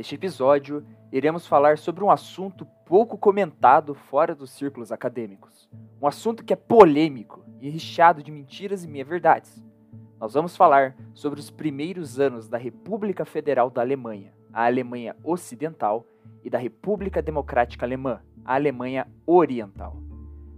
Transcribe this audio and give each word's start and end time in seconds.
Neste 0.00 0.14
episódio, 0.14 0.82
iremos 1.12 1.46
falar 1.46 1.76
sobre 1.76 2.02
um 2.02 2.10
assunto 2.10 2.66
pouco 2.86 3.18
comentado 3.18 3.94
fora 3.94 4.34
dos 4.34 4.48
círculos 4.50 4.90
acadêmicos. 4.90 5.68
Um 6.00 6.06
assunto 6.06 6.42
que 6.42 6.54
é 6.54 6.56
polêmico 6.56 7.44
e 7.60 7.68
recheado 7.68 8.22
de 8.22 8.32
mentiras 8.32 8.82
e 8.82 8.88
meia-verdades. 8.88 9.62
Nós 10.18 10.32
vamos 10.32 10.56
falar 10.56 10.96
sobre 11.12 11.38
os 11.38 11.50
primeiros 11.50 12.18
anos 12.18 12.48
da 12.48 12.56
República 12.56 13.26
Federal 13.26 13.68
da 13.68 13.82
Alemanha, 13.82 14.32
a 14.54 14.64
Alemanha 14.64 15.14
Ocidental, 15.22 16.06
e 16.42 16.48
da 16.48 16.56
República 16.56 17.20
Democrática 17.20 17.84
Alemã, 17.84 18.22
a 18.42 18.54
Alemanha 18.54 19.06
Oriental. 19.26 19.98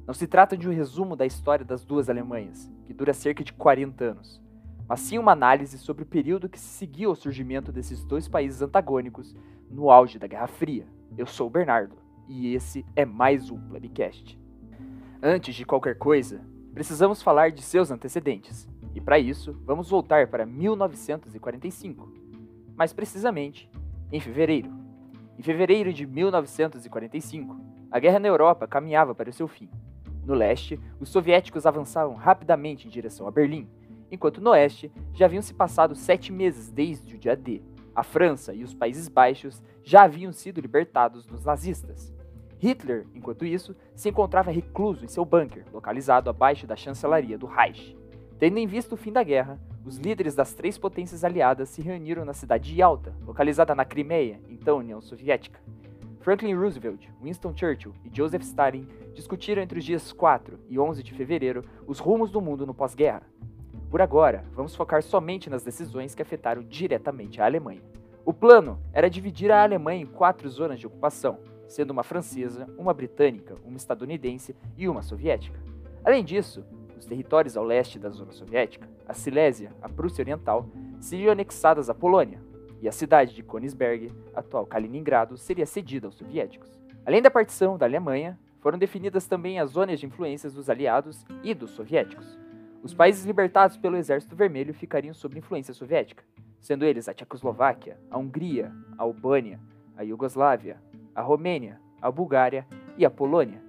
Não 0.06 0.14
se 0.14 0.28
trata 0.28 0.56
de 0.56 0.68
um 0.68 0.72
resumo 0.72 1.16
da 1.16 1.26
história 1.26 1.64
das 1.64 1.84
duas 1.84 2.08
Alemanhas, 2.08 2.72
que 2.84 2.94
dura 2.94 3.12
cerca 3.12 3.42
de 3.42 3.52
40 3.52 4.04
anos 4.04 4.40
mas 4.88 5.00
sim 5.00 5.18
uma 5.18 5.32
análise 5.32 5.78
sobre 5.78 6.02
o 6.02 6.06
período 6.06 6.48
que 6.48 6.58
se 6.58 6.66
seguiu 6.66 7.10
ao 7.10 7.16
surgimento 7.16 7.72
desses 7.72 8.04
dois 8.04 8.28
países 8.28 8.62
antagônicos 8.62 9.34
no 9.70 9.90
auge 9.90 10.18
da 10.18 10.26
Guerra 10.26 10.46
Fria. 10.46 10.86
Eu 11.16 11.26
sou 11.26 11.46
o 11.46 11.50
Bernardo 11.50 11.96
e 12.28 12.54
esse 12.54 12.84
é 12.94 13.04
mais 13.04 13.50
um 13.50 13.60
Plebcast. 13.68 14.38
Antes 15.22 15.54
de 15.54 15.64
qualquer 15.64 15.96
coisa, 15.96 16.40
precisamos 16.74 17.22
falar 17.22 17.50
de 17.50 17.62
seus 17.62 17.90
antecedentes, 17.90 18.68
e 18.94 19.00
para 19.00 19.18
isso 19.18 19.56
vamos 19.64 19.88
voltar 19.88 20.28
para 20.28 20.44
1945, 20.44 22.12
mais 22.74 22.92
precisamente 22.92 23.70
em 24.10 24.20
fevereiro. 24.20 24.70
Em 25.38 25.42
fevereiro 25.42 25.92
de 25.92 26.06
1945, 26.06 27.56
a 27.90 27.98
guerra 27.98 28.18
na 28.18 28.28
Europa 28.28 28.66
caminhava 28.66 29.14
para 29.14 29.30
o 29.30 29.32
seu 29.32 29.48
fim. 29.48 29.68
No 30.24 30.34
leste, 30.34 30.78
os 31.00 31.08
soviéticos 31.08 31.66
avançavam 31.66 32.14
rapidamente 32.14 32.86
em 32.86 32.90
direção 32.90 33.26
a 33.26 33.30
Berlim, 33.30 33.68
enquanto 34.12 34.42
no 34.42 34.50
oeste 34.50 34.92
já 35.14 35.24
haviam 35.24 35.42
se 35.42 35.54
passado 35.54 35.96
sete 35.96 36.30
meses 36.30 36.70
desde 36.70 37.16
o 37.16 37.18
dia 37.18 37.34
D. 37.34 37.62
A 37.94 38.02
França 38.02 38.54
e 38.54 38.62
os 38.62 38.74
Países 38.74 39.08
Baixos 39.08 39.62
já 39.82 40.04
haviam 40.04 40.32
sido 40.32 40.60
libertados 40.60 41.24
dos 41.24 41.44
nazistas. 41.44 42.12
Hitler, 42.58 43.06
enquanto 43.14 43.44
isso, 43.44 43.74
se 43.96 44.08
encontrava 44.08 44.52
recluso 44.52 45.04
em 45.04 45.08
seu 45.08 45.24
bunker, 45.24 45.64
localizado 45.72 46.30
abaixo 46.30 46.66
da 46.66 46.76
chancelaria 46.76 47.36
do 47.36 47.46
Reich. 47.46 47.96
Tendo 48.38 48.58
em 48.58 48.66
vista 48.66 48.94
o 48.94 48.98
fim 48.98 49.10
da 49.10 49.22
guerra, 49.22 49.58
os 49.84 49.96
líderes 49.96 50.34
das 50.34 50.54
três 50.54 50.78
potências 50.78 51.24
aliadas 51.24 51.70
se 51.70 51.82
reuniram 51.82 52.24
na 52.24 52.32
cidade 52.32 52.70
de 52.70 52.80
Yalta, 52.80 53.14
localizada 53.26 53.74
na 53.74 53.84
Crimeia, 53.84 54.40
então 54.48 54.78
União 54.78 55.00
Soviética. 55.00 55.60
Franklin 56.20 56.54
Roosevelt, 56.54 57.08
Winston 57.20 57.52
Churchill 57.56 57.92
e 58.04 58.16
Joseph 58.16 58.42
Stalin 58.42 58.86
discutiram 59.12 59.60
entre 59.60 59.80
os 59.80 59.84
dias 59.84 60.12
4 60.12 60.56
e 60.68 60.78
11 60.78 61.02
de 61.02 61.12
fevereiro 61.12 61.64
os 61.84 61.98
rumos 61.98 62.30
do 62.30 62.40
mundo 62.40 62.64
no 62.64 62.72
pós-guerra. 62.72 63.22
Por 63.92 64.00
agora, 64.00 64.42
vamos 64.54 64.74
focar 64.74 65.02
somente 65.02 65.50
nas 65.50 65.62
decisões 65.62 66.14
que 66.14 66.22
afetaram 66.22 66.62
diretamente 66.62 67.42
a 67.42 67.44
Alemanha. 67.44 67.82
O 68.24 68.32
plano 68.32 68.80
era 68.90 69.10
dividir 69.10 69.52
a 69.52 69.62
Alemanha 69.62 70.00
em 70.00 70.06
quatro 70.06 70.48
zonas 70.48 70.80
de 70.80 70.86
ocupação, 70.86 71.40
sendo 71.68 71.90
uma 71.90 72.02
francesa, 72.02 72.66
uma 72.78 72.94
britânica, 72.94 73.54
uma 73.62 73.76
estadunidense 73.76 74.56
e 74.78 74.88
uma 74.88 75.02
soviética. 75.02 75.60
Além 76.02 76.24
disso, 76.24 76.64
os 76.96 77.04
territórios 77.04 77.54
ao 77.54 77.64
leste 77.64 77.98
da 77.98 78.08
zona 78.08 78.32
soviética, 78.32 78.88
a 79.06 79.12
Silésia, 79.12 79.74
a 79.82 79.90
Prússia 79.90 80.22
Oriental, 80.22 80.66
seriam 80.98 81.30
anexadas 81.30 81.90
à 81.90 81.94
Polônia, 81.94 82.40
e 82.80 82.88
a 82.88 82.92
cidade 82.92 83.34
de 83.34 83.42
Königsberg, 83.42 84.10
atual 84.34 84.64
Kaliningrado, 84.64 85.36
seria 85.36 85.66
cedida 85.66 86.06
aos 86.06 86.14
soviéticos. 86.14 86.80
Além 87.04 87.20
da 87.20 87.30
partição 87.30 87.76
da 87.76 87.84
Alemanha, 87.84 88.40
foram 88.58 88.78
definidas 88.78 89.26
também 89.26 89.60
as 89.60 89.72
zonas 89.72 90.00
de 90.00 90.06
influências 90.06 90.54
dos 90.54 90.70
aliados 90.70 91.26
e 91.42 91.52
dos 91.52 91.72
soviéticos. 91.72 92.40
Os 92.82 92.92
países 92.92 93.24
libertados 93.24 93.76
pelo 93.76 93.96
Exército 93.96 94.34
Vermelho 94.34 94.74
ficariam 94.74 95.14
sob 95.14 95.38
influência 95.38 95.72
soviética, 95.72 96.24
sendo 96.58 96.84
eles 96.84 97.08
a 97.08 97.14
Tchecoslováquia, 97.14 97.96
a 98.10 98.18
Hungria, 98.18 98.72
a 98.98 99.04
Albânia, 99.04 99.60
a 99.96 100.02
Iugoslávia, 100.02 100.82
a 101.14 101.22
Romênia, 101.22 101.80
a 102.00 102.10
Bulgária 102.10 102.66
e 102.98 103.04
a 103.04 103.10
Polônia. 103.10 103.62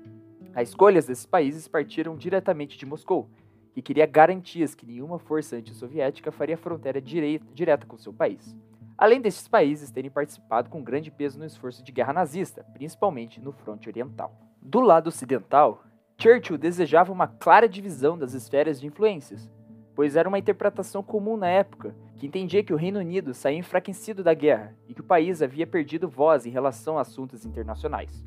As 0.56 0.70
escolhas 0.70 1.06
desses 1.06 1.28
países 1.28 1.68
partiram 1.68 2.18
diretamente 2.18 2.76
de 2.76 2.88
Moscou, 2.88 3.30
que 3.72 3.84
queria 3.84 4.08
garantias 4.08 4.74
que 4.74 4.86
nenhuma 4.86 5.20
força 5.20 5.58
antissoviética 5.58 6.32
faria 6.32 6.58
fronteira 6.58 7.00
direta 7.00 7.86
com 7.86 7.98
seu 7.98 8.12
país. 8.12 8.56
Além 8.98 9.22
desses 9.22 9.48
países 9.48 9.92
terem 9.92 10.10
participado 10.10 10.72
com 10.72 10.84
grande 10.84 11.12
peso 11.12 11.38
no 11.38 11.46
esforço 11.46 11.84
de 11.84 11.92
guerra 11.92 12.14
nazista, 12.14 12.64
principalmente 12.74 13.40
no 13.40 13.52
fronte 13.52 13.88
oriental. 13.88 14.36
Do 14.60 14.80
lado 14.80 15.08
ocidental, 15.08 15.84
Churchill 16.24 16.58
desejava 16.58 17.12
uma 17.12 17.28
clara 17.28 17.68
divisão 17.68 18.18
das 18.18 18.34
esferas 18.34 18.80
de 18.80 18.88
influências, 18.88 19.52
pois 19.94 20.16
era 20.16 20.30
uma 20.30 20.40
interpretação 20.40 21.04
comum 21.04 21.36
na 21.36 21.50
época, 21.50 21.94
que 22.16 22.26
entendia 22.26 22.64
que 22.64 22.74
o 22.74 22.78
Reino 22.78 23.00
Unido 23.00 23.34
saía 23.34 23.58
enfraquecido 23.58 24.24
da 24.24 24.34
guerra 24.34 24.74
e 24.88 24.94
que 24.94 25.02
o 25.02 25.04
país 25.04 25.42
havia 25.42 25.68
perdido 25.68 26.08
voz 26.08 26.46
em 26.46 26.50
relação 26.50 26.98
a 26.98 27.02
assuntos 27.02 27.46
internacionais. 27.46 28.26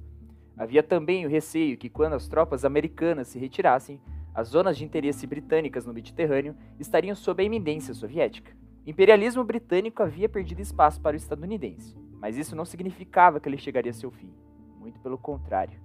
Havia 0.58 0.82
também 0.82 1.24
o 1.24 1.28
receio 1.30 1.78
que, 1.78 1.88
quando 1.88 2.12
as 2.12 2.28
tropas 2.28 2.66
americanas 2.66 3.28
se 3.28 3.38
retirassem, 3.38 3.98
as 4.34 4.48
zonas 4.48 4.76
de 4.76 4.84
interesse 4.84 5.26
britânicas 5.26 5.86
no 5.86 5.94
Mediterrâneo 5.94 6.54
estariam 6.78 7.16
sob 7.16 7.42
a 7.42 7.46
iminência 7.46 7.94
soviética. 7.94 8.54
O 8.86 8.90
imperialismo 8.90 9.42
britânico 9.42 10.02
havia 10.02 10.28
perdido 10.28 10.60
espaço 10.60 11.00
para 11.00 11.14
o 11.14 11.16
estadunidense, 11.16 11.96
mas 12.20 12.36
isso 12.36 12.54
não 12.54 12.66
significava 12.66 13.40
que 13.40 13.48
ele 13.48 13.56
chegaria 13.56 13.90
a 13.90 13.94
seu 13.94 14.10
fim. 14.10 14.34
Muito 14.78 15.00
pelo 15.00 15.16
contrário. 15.16 15.80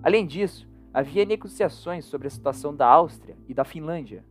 Além 0.00 0.24
disso, 0.24 0.69
havia 0.92 1.24
negociações 1.24 2.04
sobre 2.04 2.26
a 2.26 2.30
situação 2.30 2.74
da 2.74 2.86
Áustria 2.86 3.36
e 3.48 3.54
da 3.54 3.64
Finlândia. 3.64 4.24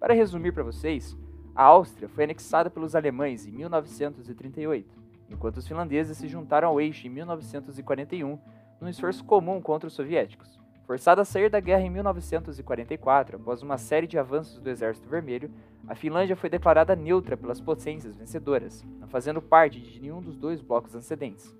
Para 0.00 0.14
resumir 0.14 0.52
para 0.52 0.62
vocês, 0.62 1.16
a 1.54 1.64
Áustria 1.64 2.08
foi 2.08 2.24
anexada 2.24 2.70
pelos 2.70 2.94
alemães 2.94 3.46
em 3.46 3.50
1938, 3.50 4.88
enquanto 5.30 5.56
os 5.56 5.66
finlandeses 5.66 6.16
se 6.16 6.28
juntaram 6.28 6.68
ao 6.68 6.80
eixo 6.80 7.06
em 7.06 7.10
1941 7.10 8.38
num 8.80 8.88
esforço 8.88 9.24
comum 9.24 9.60
contra 9.60 9.86
os 9.86 9.94
soviéticos. 9.94 10.58
Forçada 10.86 11.22
a 11.22 11.24
sair 11.24 11.50
da 11.50 11.58
guerra 11.58 11.82
em 11.82 11.90
1944, 11.90 13.36
após 13.36 13.62
uma 13.62 13.76
série 13.76 14.06
de 14.06 14.18
avanços 14.18 14.60
do 14.60 14.70
Exército 14.70 15.08
Vermelho, 15.08 15.50
a 15.88 15.94
Finlândia 15.94 16.36
foi 16.36 16.48
declarada 16.48 16.94
neutra 16.94 17.36
pelas 17.36 17.60
potências 17.60 18.14
vencedoras, 18.16 18.84
não 19.00 19.08
fazendo 19.08 19.42
parte 19.42 19.80
de 19.80 20.00
nenhum 20.00 20.20
dos 20.20 20.36
dois 20.36 20.60
blocos 20.60 20.94
antecedentes. 20.94 21.56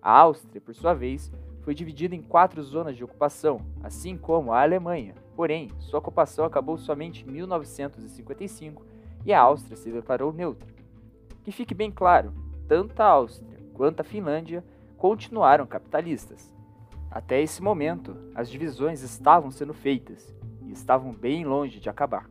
A 0.00 0.12
Áustria, 0.12 0.60
por 0.60 0.74
sua 0.74 0.94
vez, 0.94 1.32
foi 1.68 1.74
dividida 1.74 2.14
em 2.14 2.22
quatro 2.22 2.62
zonas 2.62 2.96
de 2.96 3.04
ocupação, 3.04 3.60
assim 3.82 4.16
como 4.16 4.54
a 4.54 4.62
Alemanha. 4.62 5.14
Porém, 5.36 5.70
sua 5.78 5.98
ocupação 5.98 6.46
acabou 6.46 6.78
somente 6.78 7.26
em 7.26 7.30
1955 7.30 8.86
e 9.26 9.34
a 9.34 9.42
Áustria 9.42 9.76
se 9.76 9.92
declarou 9.92 10.32
neutra. 10.32 10.66
Que 11.42 11.52
fique 11.52 11.74
bem 11.74 11.90
claro, 11.90 12.32
tanto 12.66 12.98
a 12.98 13.04
Áustria 13.04 13.58
quanto 13.74 14.00
a 14.00 14.02
Finlândia 14.02 14.64
continuaram 14.96 15.66
capitalistas. 15.66 16.54
Até 17.10 17.42
esse 17.42 17.62
momento, 17.62 18.16
as 18.34 18.48
divisões 18.48 19.02
estavam 19.02 19.50
sendo 19.50 19.74
feitas 19.74 20.34
e 20.62 20.72
estavam 20.72 21.12
bem 21.12 21.44
longe 21.44 21.78
de 21.78 21.90
acabar. 21.90 22.30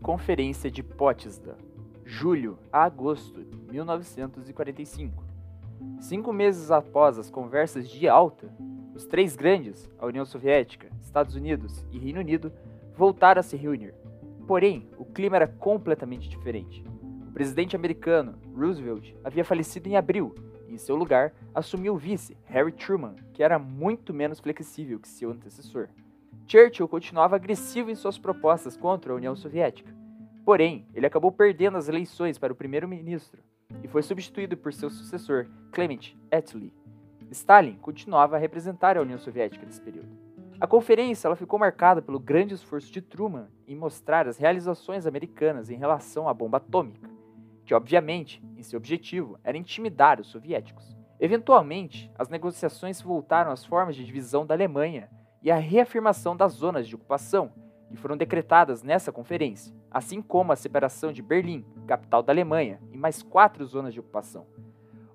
Conferência 0.00 0.70
de 0.70 0.84
Potsdam, 0.84 1.56
julho 2.04 2.56
a 2.72 2.84
agosto 2.84 3.42
de 3.42 3.56
1945. 3.72 5.25
Cinco 6.00 6.32
meses 6.32 6.70
após 6.70 7.18
as 7.18 7.30
conversas 7.30 7.88
de 7.88 8.08
alta, 8.08 8.54
os 8.94 9.04
três 9.04 9.34
grandes, 9.34 9.90
a 9.98 10.06
União 10.06 10.24
Soviética, 10.24 10.88
Estados 11.00 11.34
Unidos 11.34 11.84
e 11.90 11.98
Reino 11.98 12.20
Unido, 12.20 12.52
voltaram 12.94 13.40
a 13.40 13.42
se 13.42 13.56
reunir. 13.56 13.94
Porém, 14.46 14.88
o 14.96 15.04
clima 15.04 15.36
era 15.36 15.48
completamente 15.48 16.28
diferente. 16.28 16.84
O 17.28 17.32
presidente 17.32 17.74
americano, 17.74 18.38
Roosevelt, 18.54 19.14
havia 19.24 19.44
falecido 19.44 19.88
em 19.88 19.96
abril 19.96 20.34
e, 20.68 20.74
em 20.74 20.78
seu 20.78 20.96
lugar, 20.96 21.34
assumiu 21.54 21.94
o 21.94 21.98
vice, 21.98 22.36
Harry 22.44 22.72
Truman, 22.72 23.16
que 23.32 23.42
era 23.42 23.58
muito 23.58 24.14
menos 24.14 24.40
flexível 24.40 24.98
que 24.98 25.08
seu 25.08 25.30
antecessor. 25.30 25.88
Churchill 26.46 26.88
continuava 26.88 27.36
agressivo 27.36 27.90
em 27.90 27.94
suas 27.94 28.18
propostas 28.18 28.76
contra 28.76 29.12
a 29.12 29.16
União 29.16 29.34
Soviética. 29.34 29.92
Porém, 30.44 30.86
ele 30.94 31.06
acabou 31.06 31.32
perdendo 31.32 31.76
as 31.76 31.88
eleições 31.88 32.38
para 32.38 32.52
o 32.52 32.56
primeiro-ministro 32.56 33.42
e 33.86 33.88
foi 33.88 34.02
substituído 34.02 34.56
por 34.56 34.72
seu 34.72 34.90
sucessor, 34.90 35.46
Clement 35.70 36.16
Attlee. 36.28 36.74
Stalin 37.30 37.76
continuava 37.76 38.34
a 38.34 38.38
representar 38.38 38.96
a 38.96 39.00
União 39.00 39.16
Soviética 39.16 39.64
nesse 39.64 39.80
período. 39.80 40.08
A 40.60 40.66
conferência 40.66 41.28
ela 41.28 41.36
ficou 41.36 41.56
marcada 41.56 42.02
pelo 42.02 42.18
grande 42.18 42.54
esforço 42.54 42.90
de 42.90 43.00
Truman 43.00 43.48
em 43.66 43.76
mostrar 43.76 44.26
as 44.26 44.38
realizações 44.38 45.06
americanas 45.06 45.70
em 45.70 45.76
relação 45.76 46.28
à 46.28 46.34
bomba 46.34 46.56
atômica, 46.56 47.08
que 47.64 47.74
obviamente, 47.74 48.42
em 48.56 48.62
seu 48.62 48.78
objetivo, 48.78 49.38
era 49.44 49.56
intimidar 49.56 50.20
os 50.20 50.26
soviéticos. 50.26 50.96
Eventualmente, 51.20 52.10
as 52.18 52.28
negociações 52.28 53.00
voltaram 53.00 53.52
às 53.52 53.64
formas 53.64 53.94
de 53.94 54.04
divisão 54.04 54.44
da 54.44 54.54
Alemanha 54.54 55.08
e 55.42 55.50
à 55.50 55.56
reafirmação 55.56 56.36
das 56.36 56.52
zonas 56.52 56.88
de 56.88 56.94
ocupação, 56.96 57.52
que 57.88 57.96
foram 57.96 58.16
decretadas 58.16 58.82
nessa 58.82 59.12
conferência, 59.12 59.74
assim 59.90 60.20
como 60.20 60.52
a 60.52 60.56
separação 60.56 61.12
de 61.12 61.22
Berlim, 61.22 61.64
capital 61.86 62.22
da 62.22 62.32
Alemanha, 62.32 62.80
em 62.92 62.96
mais 62.96 63.22
quatro 63.22 63.64
zonas 63.64 63.94
de 63.94 64.00
ocupação. 64.00 64.46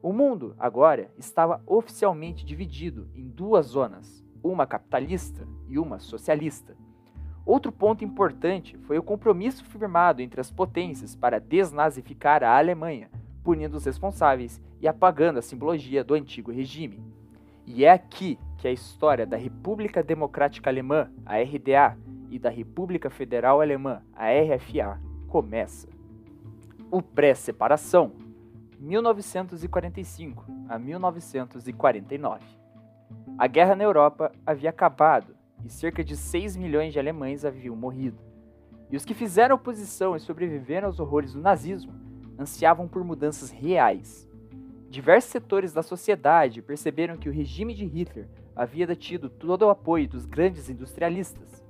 O 0.01 0.11
mundo, 0.11 0.55
agora, 0.57 1.11
estava 1.17 1.61
oficialmente 1.67 2.43
dividido 2.43 3.07
em 3.13 3.29
duas 3.29 3.67
zonas, 3.67 4.25
uma 4.43 4.65
capitalista 4.65 5.47
e 5.69 5.77
uma 5.77 5.99
socialista. 5.99 6.75
Outro 7.45 7.71
ponto 7.71 8.03
importante 8.03 8.77
foi 8.79 8.97
o 8.97 9.03
compromisso 9.03 9.63
firmado 9.65 10.21
entre 10.21 10.41
as 10.41 10.49
potências 10.49 11.15
para 11.15 11.39
desnazificar 11.39 12.43
a 12.43 12.57
Alemanha, 12.57 13.11
punindo 13.43 13.77
os 13.77 13.85
responsáveis 13.85 14.61
e 14.79 14.87
apagando 14.87 15.39
a 15.39 15.41
simbologia 15.41 16.03
do 16.03 16.13
antigo 16.13 16.51
regime. 16.51 17.03
E 17.65 17.85
é 17.85 17.91
aqui 17.91 18.39
que 18.57 18.67
a 18.67 18.71
história 18.71 19.25
da 19.25 19.37
República 19.37 20.03
Democrática 20.03 20.69
Alemã, 20.69 21.11
a 21.25 21.37
RDA, 21.37 21.97
e 22.31 22.39
da 22.39 22.49
República 22.49 23.09
Federal 23.09 23.59
Alemã, 23.59 24.01
a 24.15 24.27
RFA, 24.31 24.99
começa. 25.27 25.89
O 26.89 27.01
pré-separação, 27.01 28.13
1945 28.79 30.45
a 30.67 30.79
1949. 30.79 32.43
A 33.37 33.47
guerra 33.47 33.75
na 33.75 33.83
Europa 33.83 34.31
havia 34.45 34.69
acabado 34.69 35.35
e 35.63 35.69
cerca 35.69 36.03
de 36.03 36.15
6 36.15 36.55
milhões 36.55 36.93
de 36.93 36.99
alemães 36.99 37.43
haviam 37.43 37.75
morrido. 37.75 38.17
E 38.89 38.95
os 38.95 39.05
que 39.05 39.13
fizeram 39.13 39.55
oposição 39.55 40.15
e 40.15 40.19
sobreviveram 40.19 40.87
aos 40.87 40.99
horrores 40.99 41.33
do 41.33 41.41
nazismo 41.41 41.93
ansiavam 42.39 42.87
por 42.87 43.03
mudanças 43.03 43.51
reais. 43.51 44.27
Diversos 44.89 45.31
setores 45.31 45.71
da 45.73 45.83
sociedade 45.83 46.61
perceberam 46.61 47.17
que 47.17 47.29
o 47.29 47.31
regime 47.31 47.73
de 47.73 47.85
Hitler 47.85 48.27
havia 48.55 48.93
tido 48.95 49.29
todo 49.29 49.63
o 49.63 49.69
apoio 49.69 50.07
dos 50.07 50.25
grandes 50.25 50.69
industrialistas. 50.69 51.60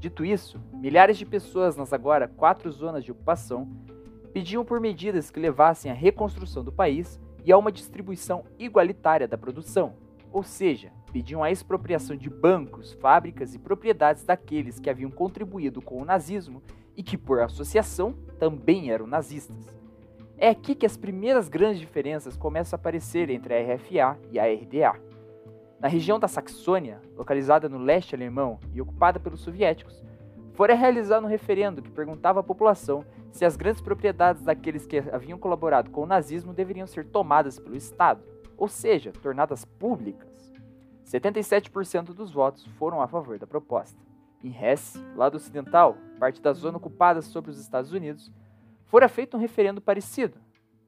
Dito 0.00 0.24
isso, 0.24 0.58
milhares 0.72 1.18
de 1.18 1.26
pessoas 1.26 1.76
nas 1.76 1.92
agora 1.92 2.26
quatro 2.26 2.72
zonas 2.72 3.04
de 3.04 3.12
ocupação 3.12 3.68
pediam 4.32 4.64
por 4.64 4.80
medidas 4.80 5.30
que 5.30 5.38
levassem 5.38 5.90
à 5.90 5.94
reconstrução 5.94 6.64
do 6.64 6.72
país 6.72 7.20
e 7.44 7.52
a 7.52 7.58
uma 7.58 7.70
distribuição 7.70 8.42
igualitária 8.58 9.28
da 9.28 9.36
produção, 9.36 9.92
ou 10.32 10.42
seja, 10.42 10.90
pediam 11.12 11.42
a 11.42 11.50
expropriação 11.50 12.16
de 12.16 12.30
bancos, 12.30 12.94
fábricas 12.94 13.54
e 13.54 13.58
propriedades 13.58 14.24
daqueles 14.24 14.80
que 14.80 14.88
haviam 14.88 15.10
contribuído 15.10 15.82
com 15.82 16.00
o 16.00 16.04
nazismo 16.04 16.62
e 16.96 17.02
que, 17.02 17.18
por 17.18 17.40
associação, 17.40 18.14
também 18.38 18.90
eram 18.90 19.06
nazistas. 19.06 19.66
É 20.38 20.48
aqui 20.48 20.74
que 20.74 20.86
as 20.86 20.96
primeiras 20.96 21.46
grandes 21.50 21.78
diferenças 21.78 22.38
começam 22.38 22.74
a 22.74 22.80
aparecer 22.80 23.28
entre 23.28 23.52
a 23.52 23.74
RFA 23.74 24.18
e 24.32 24.38
a 24.38 24.44
RDA. 24.46 25.09
Na 25.80 25.88
região 25.88 26.18
da 26.18 26.28
Saxônia, 26.28 27.00
localizada 27.16 27.66
no 27.66 27.78
leste 27.78 28.14
alemão 28.14 28.60
e 28.74 28.82
ocupada 28.82 29.18
pelos 29.18 29.40
soviéticos, 29.40 30.04
fora 30.52 30.74
realizado 30.74 31.24
um 31.24 31.28
referendo 31.28 31.80
que 31.80 31.90
perguntava 31.90 32.40
à 32.40 32.42
população 32.42 33.02
se 33.32 33.46
as 33.46 33.56
grandes 33.56 33.80
propriedades 33.80 34.42
daqueles 34.42 34.84
que 34.84 34.98
haviam 34.98 35.38
colaborado 35.38 35.88
com 35.88 36.02
o 36.02 36.06
nazismo 36.06 36.52
deveriam 36.52 36.86
ser 36.86 37.06
tomadas 37.06 37.58
pelo 37.58 37.74
Estado, 37.74 38.22
ou 38.58 38.68
seja, 38.68 39.10
tornadas 39.22 39.64
públicas. 39.64 40.52
77% 41.06 42.12
dos 42.12 42.30
votos 42.30 42.66
foram 42.78 43.00
a 43.00 43.08
favor 43.08 43.38
da 43.38 43.46
proposta. 43.46 43.98
Em 44.44 44.54
Hesse, 44.54 44.98
lado 45.16 45.36
ocidental, 45.36 45.96
parte 46.18 46.42
da 46.42 46.52
zona 46.52 46.76
ocupada 46.76 47.22
sobre 47.22 47.50
os 47.50 47.58
Estados 47.58 47.90
Unidos, 47.90 48.30
fora 48.84 49.08
feito 49.08 49.34
um 49.34 49.40
referendo 49.40 49.80
parecido. 49.80 50.38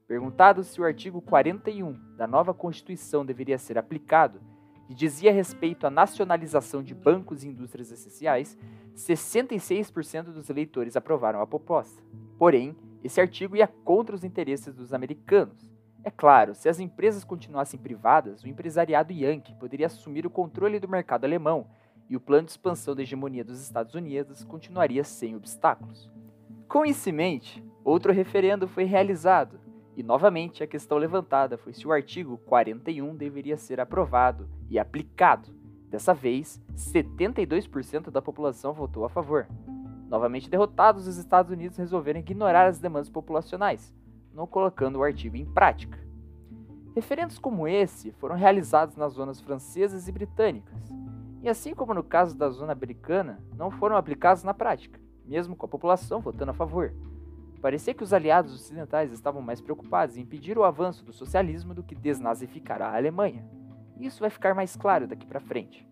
Perguntado 0.06 0.62
se 0.62 0.78
o 0.78 0.84
artigo 0.84 1.22
41 1.22 1.94
da 2.14 2.26
nova 2.26 2.52
Constituição 2.52 3.24
deveria 3.24 3.56
ser 3.56 3.78
aplicado, 3.78 4.51
que 4.92 4.94
dizia 4.94 5.32
respeito 5.32 5.86
à 5.86 5.90
nacionalização 5.90 6.82
de 6.82 6.94
bancos 6.94 7.42
e 7.42 7.48
indústrias 7.48 7.90
essenciais, 7.90 8.58
66% 8.94 10.24
dos 10.24 10.50
eleitores 10.50 10.96
aprovaram 10.96 11.40
a 11.40 11.46
proposta. 11.46 12.02
Porém, 12.38 12.76
esse 13.02 13.18
artigo 13.18 13.56
ia 13.56 13.66
contra 13.66 14.14
os 14.14 14.22
interesses 14.22 14.74
dos 14.74 14.92
americanos. 14.92 15.72
É 16.04 16.10
claro, 16.10 16.54
se 16.54 16.68
as 16.68 16.78
empresas 16.78 17.24
continuassem 17.24 17.80
privadas, 17.80 18.42
o 18.42 18.48
empresariado 18.48 19.14
yankee 19.14 19.54
poderia 19.54 19.86
assumir 19.86 20.26
o 20.26 20.30
controle 20.30 20.78
do 20.78 20.88
mercado 20.88 21.24
alemão 21.24 21.66
e 22.06 22.14
o 22.14 22.20
plano 22.20 22.44
de 22.44 22.50
expansão 22.50 22.94
da 22.94 23.00
hegemonia 23.00 23.42
dos 23.42 23.62
Estados 23.62 23.94
Unidos 23.94 24.44
continuaria 24.44 25.04
sem 25.04 25.34
obstáculos. 25.34 26.10
Com 26.68 26.84
isso 26.84 27.08
em 27.08 27.12
mente, 27.12 27.64
outro 27.82 28.12
referendo 28.12 28.68
foi 28.68 28.84
realizado, 28.84 29.58
e 29.96 30.02
novamente 30.02 30.62
a 30.62 30.66
questão 30.66 30.98
levantada 30.98 31.58
foi 31.58 31.72
se 31.72 31.86
o 31.86 31.92
artigo 31.92 32.38
41 32.46 33.14
deveria 33.14 33.56
ser 33.56 33.80
aprovado 33.80 34.48
e 34.70 34.78
aplicado. 34.78 35.50
Dessa 35.88 36.14
vez, 36.14 36.62
72% 36.74 38.10
da 38.10 38.22
população 38.22 38.72
votou 38.72 39.04
a 39.04 39.10
favor. 39.10 39.46
Novamente 40.08 40.48
derrotados, 40.48 41.06
os 41.06 41.16
Estados 41.16 41.52
Unidos 41.52 41.76
resolveram 41.76 42.20
ignorar 42.20 42.66
as 42.66 42.78
demandas 42.78 43.10
populacionais, 43.10 43.94
não 44.32 44.46
colocando 44.46 44.96
o 44.96 45.02
artigo 45.02 45.36
em 45.36 45.44
prática. 45.44 45.98
Referendos 46.94 47.38
como 47.38 47.66
esse 47.66 48.12
foram 48.12 48.36
realizados 48.36 48.96
nas 48.96 49.14
zonas 49.14 49.40
francesas 49.40 50.08
e 50.08 50.12
britânicas, 50.12 50.92
e 51.42 51.48
assim 51.48 51.74
como 51.74 51.92
no 51.92 52.04
caso 52.04 52.36
da 52.36 52.48
zona 52.50 52.72
americana, 52.72 53.42
não 53.56 53.70
foram 53.70 53.96
aplicados 53.96 54.44
na 54.44 54.54
prática, 54.54 55.00
mesmo 55.24 55.56
com 55.56 55.66
a 55.66 55.68
população 55.68 56.20
votando 56.20 56.50
a 56.50 56.54
favor. 56.54 56.94
Parecia 57.62 57.94
que 57.94 58.02
os 58.02 58.12
aliados 58.12 58.52
ocidentais 58.52 59.12
estavam 59.12 59.40
mais 59.40 59.60
preocupados 59.60 60.16
em 60.16 60.22
impedir 60.22 60.58
o 60.58 60.64
avanço 60.64 61.04
do 61.04 61.12
socialismo 61.12 61.72
do 61.72 61.84
que 61.84 61.94
desnazificar 61.94 62.82
a 62.82 62.96
Alemanha. 62.96 63.48
Isso 64.00 64.18
vai 64.18 64.30
ficar 64.30 64.52
mais 64.52 64.74
claro 64.74 65.06
daqui 65.06 65.24
para 65.24 65.38
frente. 65.38 65.86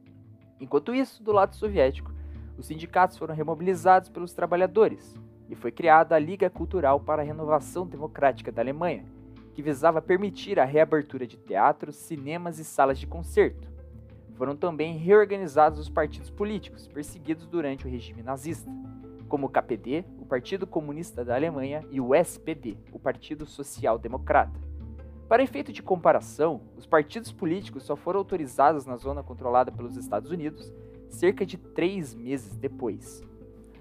Enquanto 0.60 0.92
isso, 0.92 1.22
do 1.22 1.30
lado 1.30 1.54
soviético, 1.54 2.12
os 2.58 2.66
sindicatos 2.66 3.16
foram 3.16 3.36
remobilizados 3.36 4.08
pelos 4.08 4.34
trabalhadores 4.34 5.14
e 5.48 5.54
foi 5.54 5.70
criada 5.70 6.16
a 6.16 6.18
Liga 6.18 6.50
Cultural 6.50 6.98
para 6.98 7.22
a 7.22 7.24
Renovação 7.24 7.86
Democrática 7.86 8.50
da 8.50 8.60
Alemanha, 8.60 9.04
que 9.54 9.62
visava 9.62 10.02
permitir 10.02 10.58
a 10.58 10.64
reabertura 10.64 11.24
de 11.24 11.36
teatros, 11.36 11.94
cinemas 11.94 12.58
e 12.58 12.64
salas 12.64 12.98
de 12.98 13.06
concerto. 13.06 13.70
Foram 14.34 14.56
também 14.56 14.96
reorganizados 14.96 15.78
os 15.78 15.88
partidos 15.88 16.30
políticos 16.30 16.88
perseguidos 16.88 17.46
durante 17.46 17.86
o 17.86 17.90
regime 17.90 18.24
nazista, 18.24 18.68
como 19.28 19.46
o 19.46 19.50
KPD, 19.50 20.04
Partido 20.30 20.64
Comunista 20.64 21.24
da 21.24 21.34
Alemanha, 21.34 21.84
e 21.90 22.00
o 22.00 22.14
SPD, 22.14 22.76
o 22.92 23.00
Partido 23.00 23.44
Social 23.44 23.98
Democrata. 23.98 24.60
Para 25.28 25.42
efeito 25.42 25.72
de 25.72 25.82
comparação, 25.82 26.60
os 26.76 26.86
partidos 26.86 27.32
políticos 27.32 27.82
só 27.82 27.96
foram 27.96 28.20
autorizados 28.20 28.86
na 28.86 28.96
zona 28.96 29.24
controlada 29.24 29.72
pelos 29.72 29.96
Estados 29.96 30.30
Unidos 30.30 30.72
cerca 31.08 31.44
de 31.44 31.58
três 31.58 32.14
meses 32.14 32.56
depois. 32.56 33.24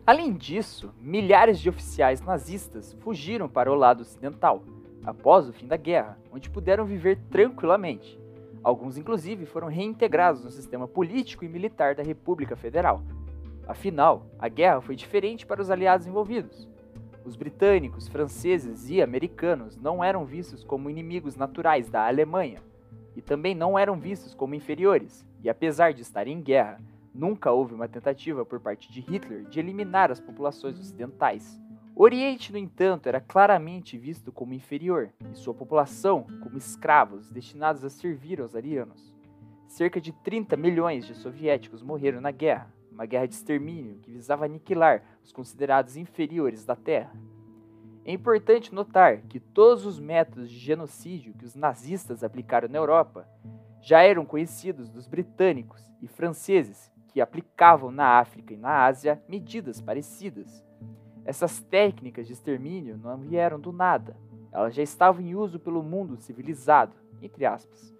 Além 0.07 0.33
disso, 0.33 0.91
milhares 0.99 1.59
de 1.59 1.69
oficiais 1.69 2.19
nazistas 2.19 2.93
fugiram 2.93 3.47
para 3.47 3.71
o 3.71 3.75
lado 3.75 4.01
ocidental, 4.01 4.63
após 5.05 5.47
o 5.47 5.53
fim 5.53 5.67
da 5.67 5.77
guerra, 5.77 6.17
onde 6.31 6.49
puderam 6.49 6.83
viver 6.83 7.19
tranquilamente. 7.29 8.19
Alguns, 8.63 8.97
inclusive, 8.97 9.45
foram 9.45 9.67
reintegrados 9.67 10.43
no 10.43 10.49
sistema 10.49 10.87
político 10.87 11.45
e 11.45 11.47
militar 11.47 11.93
da 11.93 12.01
República 12.01 12.55
Federal. 12.55 13.03
Afinal, 13.69 14.25
a 14.37 14.49
guerra 14.49 14.81
foi 14.81 14.97
diferente 14.97 15.45
para 15.45 15.61
os 15.61 15.69
aliados 15.69 16.05
envolvidos. 16.05 16.67
Os 17.23 17.37
britânicos, 17.37 18.09
franceses 18.09 18.89
e 18.89 19.01
americanos 19.01 19.77
não 19.77 20.03
eram 20.03 20.25
vistos 20.25 20.63
como 20.63 20.89
inimigos 20.89 21.37
naturais 21.37 21.89
da 21.89 22.05
Alemanha, 22.05 22.61
e 23.15 23.21
também 23.21 23.55
não 23.55 23.79
eram 23.79 23.97
vistos 23.97 24.35
como 24.35 24.55
inferiores, 24.55 25.25
e 25.41 25.49
apesar 25.49 25.93
de 25.93 26.01
estarem 26.01 26.37
em 26.37 26.41
guerra, 26.41 26.79
Nunca 27.13 27.51
houve 27.51 27.73
uma 27.73 27.87
tentativa 27.87 28.45
por 28.45 28.59
parte 28.59 28.91
de 28.91 29.01
Hitler 29.01 29.43
de 29.43 29.59
eliminar 29.59 30.11
as 30.11 30.19
populações 30.19 30.79
ocidentais. 30.79 31.59
O 31.95 32.03
Oriente, 32.03 32.51
no 32.51 32.57
entanto, 32.57 33.07
era 33.07 33.19
claramente 33.19 33.97
visto 33.97 34.31
como 34.31 34.53
inferior 34.53 35.09
e 35.31 35.35
sua 35.35 35.53
população 35.53 36.25
como 36.41 36.57
escravos 36.57 37.29
destinados 37.29 37.83
a 37.83 37.89
servir 37.89 38.39
aos 38.39 38.55
arianos. 38.55 39.13
Cerca 39.67 39.99
de 39.99 40.11
30 40.11 40.55
milhões 40.55 41.05
de 41.05 41.15
soviéticos 41.15 41.81
morreram 41.81 42.21
na 42.21 42.31
guerra, 42.31 42.73
uma 42.99 43.05
guerra 43.05 43.27
de 43.27 43.35
extermínio 43.35 43.95
que 44.01 44.11
visava 44.11 44.43
aniquilar 44.43 45.01
os 45.23 45.31
considerados 45.31 45.95
inferiores 45.95 46.65
da 46.65 46.75
Terra. 46.75 47.13
É 48.03 48.11
importante 48.11 48.75
notar 48.75 49.21
que 49.21 49.39
todos 49.39 49.85
os 49.85 50.01
métodos 50.01 50.49
de 50.49 50.57
genocídio 50.57 51.33
que 51.33 51.45
os 51.45 51.55
nazistas 51.55 52.25
aplicaram 52.25 52.67
na 52.67 52.77
Europa 52.77 53.25
já 53.81 54.01
eram 54.01 54.25
conhecidos 54.25 54.89
dos 54.89 55.07
britânicos 55.07 55.81
e 56.01 56.09
franceses 56.09 56.91
que 57.07 57.21
aplicavam 57.21 57.89
na 57.89 58.19
África 58.19 58.53
e 58.53 58.57
na 58.57 58.83
Ásia 58.83 59.23
medidas 59.29 59.79
parecidas. 59.79 60.61
Essas 61.23 61.61
técnicas 61.61 62.27
de 62.27 62.33
extermínio 62.33 62.97
não 62.97 63.17
vieram 63.17 63.61
do 63.61 63.71
nada, 63.71 64.17
elas 64.51 64.75
já 64.75 64.83
estavam 64.83 65.21
em 65.21 65.35
uso 65.35 65.57
pelo 65.57 65.81
mundo 65.81 66.17
civilizado, 66.17 66.97
entre 67.21 67.45
aspas. 67.45 67.97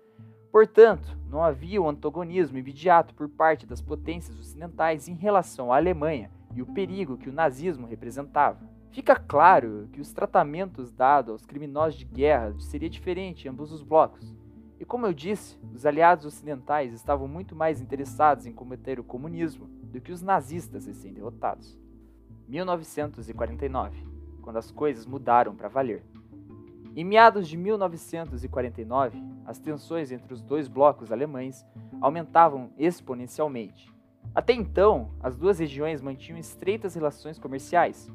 Portanto, 0.52 1.16
não 1.30 1.44
havia 1.44 1.82
um 1.82 1.88
antagonismo 1.88 2.58
imediato 2.58 3.14
por 3.14 3.30
parte 3.30 3.66
das 3.68 3.82
potências 3.82 4.38
ocidentais 4.40 5.08
em 5.08 5.14
relação 5.14 5.72
à 5.72 5.78
Alemanha 5.78 6.32
e 6.56 6.62
o 6.62 6.66
perigo 6.66 7.18
que 7.18 7.30
o 7.30 7.34
nazismo 7.34 7.86
representava. 7.86 8.60
Fica 8.92 9.16
claro 9.16 9.88
que 9.94 10.02
os 10.02 10.12
tratamentos 10.12 10.92
dados 10.92 11.32
aos 11.32 11.46
criminosos 11.46 12.00
de 12.00 12.06
guerra 12.06 12.56
seria 12.60 12.90
diferente 12.90 13.46
em 13.46 13.52
ambos 13.52 13.72
os 13.72 13.84
blocos. 13.84 14.34
E 14.80 14.86
como 14.86 15.06
eu 15.06 15.14
disse, 15.14 15.60
os 15.74 15.86
aliados 15.86 16.26
ocidentais 16.26 16.94
estavam 16.94 17.28
muito 17.28 17.56
mais 17.56 17.82
interessados 17.82 18.48
em 18.48 18.52
combater 18.52 19.00
o 19.00 19.04
comunismo 19.04 19.68
do 19.84 20.02
que 20.02 20.12
os 20.12 20.24
nazistas 20.24 20.88
recém-derrotados. 20.88 21.78
1949, 22.48 24.08
quando 24.42 24.58
as 24.58 24.72
coisas 24.72 25.06
mudaram 25.06 25.56
para 25.56 25.68
valer. 25.68 26.04
Em 27.00 27.06
meados 27.06 27.48
de 27.48 27.56
1949, 27.56 29.24
as 29.46 29.58
tensões 29.58 30.12
entre 30.12 30.34
os 30.34 30.42
dois 30.42 30.68
blocos 30.68 31.14
alemães 31.14 31.66
aumentavam 32.02 32.72
exponencialmente. 32.78 33.90
Até 34.36 34.52
então, 34.52 35.10
as 35.22 35.38
duas 35.38 35.60
regiões 35.60 36.02
mantinham 36.02 36.38
estreitas 36.38 36.96
relações 36.96 37.40
comerciais. 37.40 38.12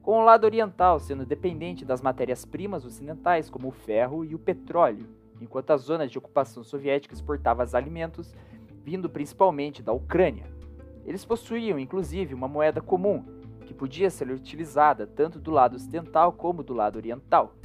com 0.00 0.20
o 0.20 0.22
lado 0.22 0.44
oriental 0.44 1.00
sendo 1.00 1.26
dependente 1.26 1.84
das 1.84 2.00
matérias-primas 2.00 2.84
ocidentais, 2.84 3.50
como 3.50 3.66
o 3.66 3.72
ferro 3.72 4.24
e 4.24 4.32
o 4.32 4.38
petróleo, 4.38 5.08
enquanto 5.40 5.72
as 5.72 5.80
zonas 5.80 6.08
de 6.08 6.16
ocupação 6.16 6.62
soviética 6.62 7.12
exportavam 7.12 7.64
os 7.64 7.74
alimentos, 7.74 8.32
vindo 8.84 9.10
principalmente 9.10 9.82
da 9.82 9.92
Ucrânia. 9.92 10.46
Eles 11.04 11.24
possuíam, 11.24 11.80
inclusive, 11.80 12.32
uma 12.32 12.46
moeda 12.46 12.80
comum, 12.80 13.24
que 13.66 13.74
podia 13.74 14.08
ser 14.08 14.30
utilizada 14.30 15.04
tanto 15.04 15.40
do 15.40 15.50
lado 15.50 15.74
ocidental 15.74 16.32
como 16.32 16.62
do 16.62 16.72
lado 16.74 16.94
oriental. 16.94 17.56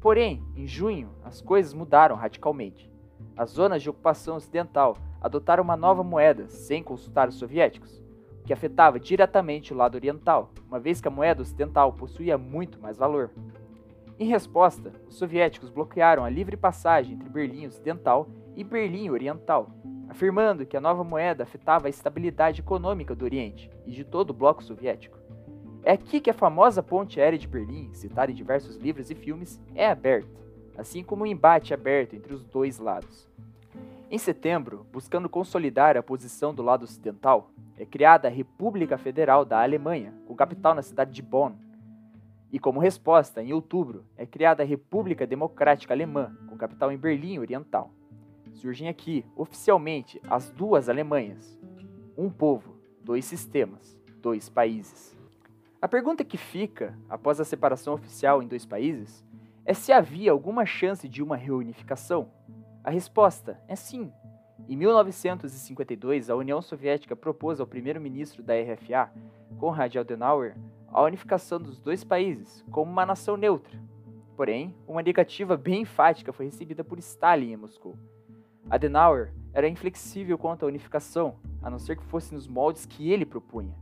Porém, 0.00 0.42
em 0.56 0.66
junho, 0.66 1.10
as 1.22 1.42
coisas 1.42 1.74
mudaram 1.74 2.16
radicalmente. 2.16 2.90
As 3.36 3.50
zonas 3.50 3.82
de 3.82 3.90
ocupação 3.90 4.36
ocidental 4.36 4.96
adotaram 5.20 5.62
uma 5.62 5.76
nova 5.76 6.02
moeda 6.02 6.48
sem 6.48 6.82
consultar 6.82 7.28
os 7.28 7.34
soviéticos 7.34 8.02
que 8.44 8.52
afetava 8.52 8.98
diretamente 8.98 9.72
o 9.72 9.76
lado 9.76 9.94
oriental, 9.94 10.50
uma 10.66 10.80
vez 10.80 11.00
que 11.00 11.06
a 11.06 11.10
moeda 11.10 11.42
ocidental 11.42 11.92
possuía 11.92 12.38
muito 12.38 12.80
mais 12.80 12.96
valor. 12.96 13.30
Em 14.18 14.26
resposta, 14.26 14.92
os 15.06 15.16
soviéticos 15.16 15.70
bloquearam 15.70 16.24
a 16.24 16.30
livre 16.30 16.56
passagem 16.56 17.14
entre 17.14 17.28
Berlim 17.28 17.66
Ocidental 17.66 18.28
e 18.56 18.64
Berlim 18.64 19.10
Oriental, 19.10 19.70
afirmando 20.08 20.66
que 20.66 20.76
a 20.76 20.80
nova 20.80 21.04
moeda 21.04 21.44
afetava 21.44 21.86
a 21.86 21.90
estabilidade 21.90 22.60
econômica 22.60 23.14
do 23.14 23.24
Oriente 23.24 23.70
e 23.86 23.92
de 23.92 24.04
todo 24.04 24.30
o 24.30 24.34
bloco 24.34 24.64
soviético. 24.64 25.18
É 25.82 25.92
aqui 25.92 26.20
que 26.20 26.30
a 26.30 26.34
famosa 26.34 26.82
ponte 26.82 27.20
aérea 27.20 27.38
de 27.38 27.48
Berlim, 27.48 27.90
citada 27.92 28.30
em 28.30 28.34
diversos 28.34 28.76
livros 28.76 29.10
e 29.10 29.14
filmes, 29.14 29.58
é 29.74 29.88
aberta, 29.88 30.28
assim 30.76 31.02
como 31.02 31.22
o 31.22 31.26
um 31.26 31.30
embate 31.30 31.72
aberto 31.72 32.14
entre 32.14 32.34
os 32.34 32.44
dois 32.44 32.78
lados. 32.78 33.26
Em 34.10 34.18
setembro, 34.18 34.84
buscando 34.92 35.28
consolidar 35.28 35.96
a 35.96 36.02
posição 36.02 36.52
do 36.52 36.62
lado 36.62 36.82
ocidental, 36.82 37.50
é 37.78 37.86
criada 37.86 38.28
a 38.28 38.30
República 38.30 38.98
Federal 38.98 39.44
da 39.44 39.62
Alemanha, 39.62 40.12
com 40.26 40.34
capital 40.34 40.74
na 40.74 40.82
cidade 40.82 41.12
de 41.12 41.22
Bonn. 41.22 41.54
E 42.52 42.58
como 42.58 42.80
resposta, 42.80 43.42
em 43.42 43.52
outubro, 43.52 44.04
é 44.16 44.26
criada 44.26 44.62
a 44.62 44.66
República 44.66 45.26
Democrática 45.26 45.94
Alemã, 45.94 46.36
com 46.48 46.58
capital 46.58 46.92
em 46.92 46.98
Berlim 46.98 47.38
Oriental. 47.38 47.90
Surgem 48.52 48.88
aqui, 48.88 49.24
oficialmente, 49.34 50.20
as 50.28 50.50
duas 50.50 50.88
Alemanhas. 50.88 51.58
Um 52.18 52.28
povo, 52.28 52.76
dois 53.02 53.24
sistemas, 53.24 53.96
dois 54.20 54.48
países. 54.48 55.19
A 55.82 55.88
pergunta 55.88 56.24
que 56.24 56.36
fica, 56.36 56.98
após 57.08 57.40
a 57.40 57.44
separação 57.44 57.94
oficial 57.94 58.42
em 58.42 58.46
dois 58.46 58.66
países, 58.66 59.24
é 59.64 59.72
se 59.72 59.92
havia 59.92 60.30
alguma 60.30 60.66
chance 60.66 61.08
de 61.08 61.22
uma 61.22 61.36
reunificação. 61.36 62.30
A 62.84 62.90
resposta 62.90 63.58
é 63.66 63.74
sim, 63.74 64.12
em 64.70 64.76
1952, 64.76 66.30
a 66.30 66.36
União 66.36 66.62
Soviética 66.62 67.16
propôs 67.16 67.58
ao 67.58 67.66
primeiro-ministro 67.66 68.42
da 68.42 68.54
RFA, 68.54 69.10
Konrad 69.58 69.96
Adenauer, 69.96 70.54
a 70.88 71.02
unificação 71.02 71.58
dos 71.58 71.80
dois 71.80 72.04
países 72.04 72.64
como 72.70 72.88
uma 72.90 73.04
nação 73.04 73.36
neutra. 73.36 73.76
Porém, 74.36 74.72
uma 74.86 75.02
negativa 75.02 75.56
bem 75.56 75.82
enfática 75.82 76.32
foi 76.32 76.46
recebida 76.46 76.84
por 76.84 76.98
Stalin 76.98 77.52
em 77.52 77.56
Moscou. 77.56 77.96
Adenauer 78.70 79.34
era 79.52 79.68
inflexível 79.68 80.38
quanto 80.38 80.64
à 80.64 80.68
unificação, 80.68 81.36
a 81.60 81.68
não 81.68 81.78
ser 81.78 81.96
que 81.96 82.04
fosse 82.04 82.32
nos 82.32 82.46
moldes 82.46 82.86
que 82.86 83.10
ele 83.10 83.26
propunha. 83.26 83.74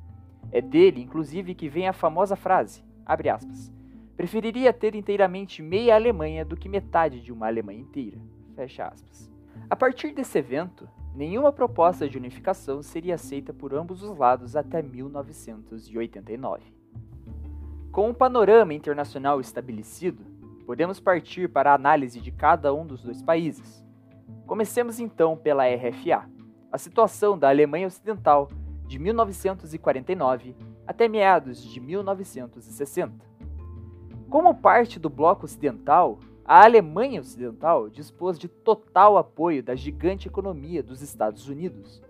É 0.51 0.61
dele, 0.61 1.03
inclusive, 1.03 1.55
que 1.55 1.69
vem 1.69 1.89
a 1.89 1.93
famosa 1.93 2.37
frase, 2.37 2.83
aspas, 3.07 3.73
preferiria 4.17 4.73
ter 4.73 4.95
inteiramente 4.95 5.63
meia 5.63 5.95
Alemanha 5.95 6.45
do 6.45 6.57
que 6.57 6.69
metade 6.69 7.21
de 7.21 7.33
uma 7.33 7.47
Alemanha 7.47 7.81
inteira, 7.81 8.19
fecha 8.55 8.87
aspas. 8.87 9.31
A 9.69 9.77
partir 9.77 10.13
desse 10.13 10.39
evento, 10.39 10.89
nenhuma 11.15 11.53
proposta 11.53 12.09
de 12.09 12.17
unificação 12.17 12.83
seria 12.83 13.15
aceita 13.15 13.53
por 13.53 13.75
ambos 13.75 14.03
os 14.03 14.17
lados 14.17 14.57
até 14.57 14.83
1989. 14.83 16.63
Com 17.93 18.11
o 18.11 18.15
panorama 18.15 18.75
internacional 18.75 19.41
estabelecido, 19.41 20.25
podemos 20.65 21.01
partir 21.01 21.49
para 21.49 21.73
a 21.73 21.75
análise 21.75 22.21
de 22.21 22.31
cada 22.31 22.73
um 22.73 22.87
dos 22.87 23.03
dois 23.03 23.23
países. 23.23 23.85
Comecemos 24.47 25.01
então 25.01 25.37
pela 25.37 25.65
RFA, 25.65 26.29
a 26.71 26.79
situação 26.79 27.39
da 27.39 27.49
Alemanha 27.49 27.87
Ocidental 27.87 28.49
de 28.89 28.99
1949 28.99 30.57
até 30.87 31.07
meados 31.07 31.63
de 31.63 31.79
1960. 31.79 33.15
Como 34.31 34.55
parte 34.55 34.99
do 34.99 35.11
bloco 35.11 35.45
ocidental, 35.45 36.19
a 36.45 36.65
Alemanha 36.65 37.21
Ocidental 37.21 37.91
dispôs 37.91 38.39
de 38.39 38.49
total 38.49 39.19
apoio 39.19 39.63
da 39.63 39.75
gigante 39.75 40.27
economia 40.27 40.83
dos 40.83 41.03
Estados 41.03 41.47
Unidos. 41.49 42.03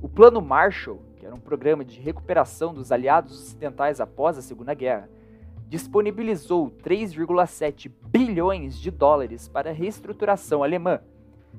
O 0.00 0.08
Plano 0.08 0.40
Marshall, 0.40 1.02
que 1.16 1.26
era 1.26 1.34
um 1.34 1.40
programa 1.40 1.84
de 1.84 2.00
recuperação 2.00 2.72
dos 2.72 2.92
aliados 2.92 3.32
ocidentais 3.32 4.00
após 4.00 4.38
a 4.38 4.42
Segunda 4.42 4.72
Guerra, 4.72 5.10
disponibilizou 5.68 6.70
3,7 6.70 7.90
bilhões 8.06 8.78
de 8.78 8.90
dólares 8.90 9.48
para 9.48 9.70
a 9.70 9.72
reestruturação 9.72 10.62
alemã, 10.62 11.00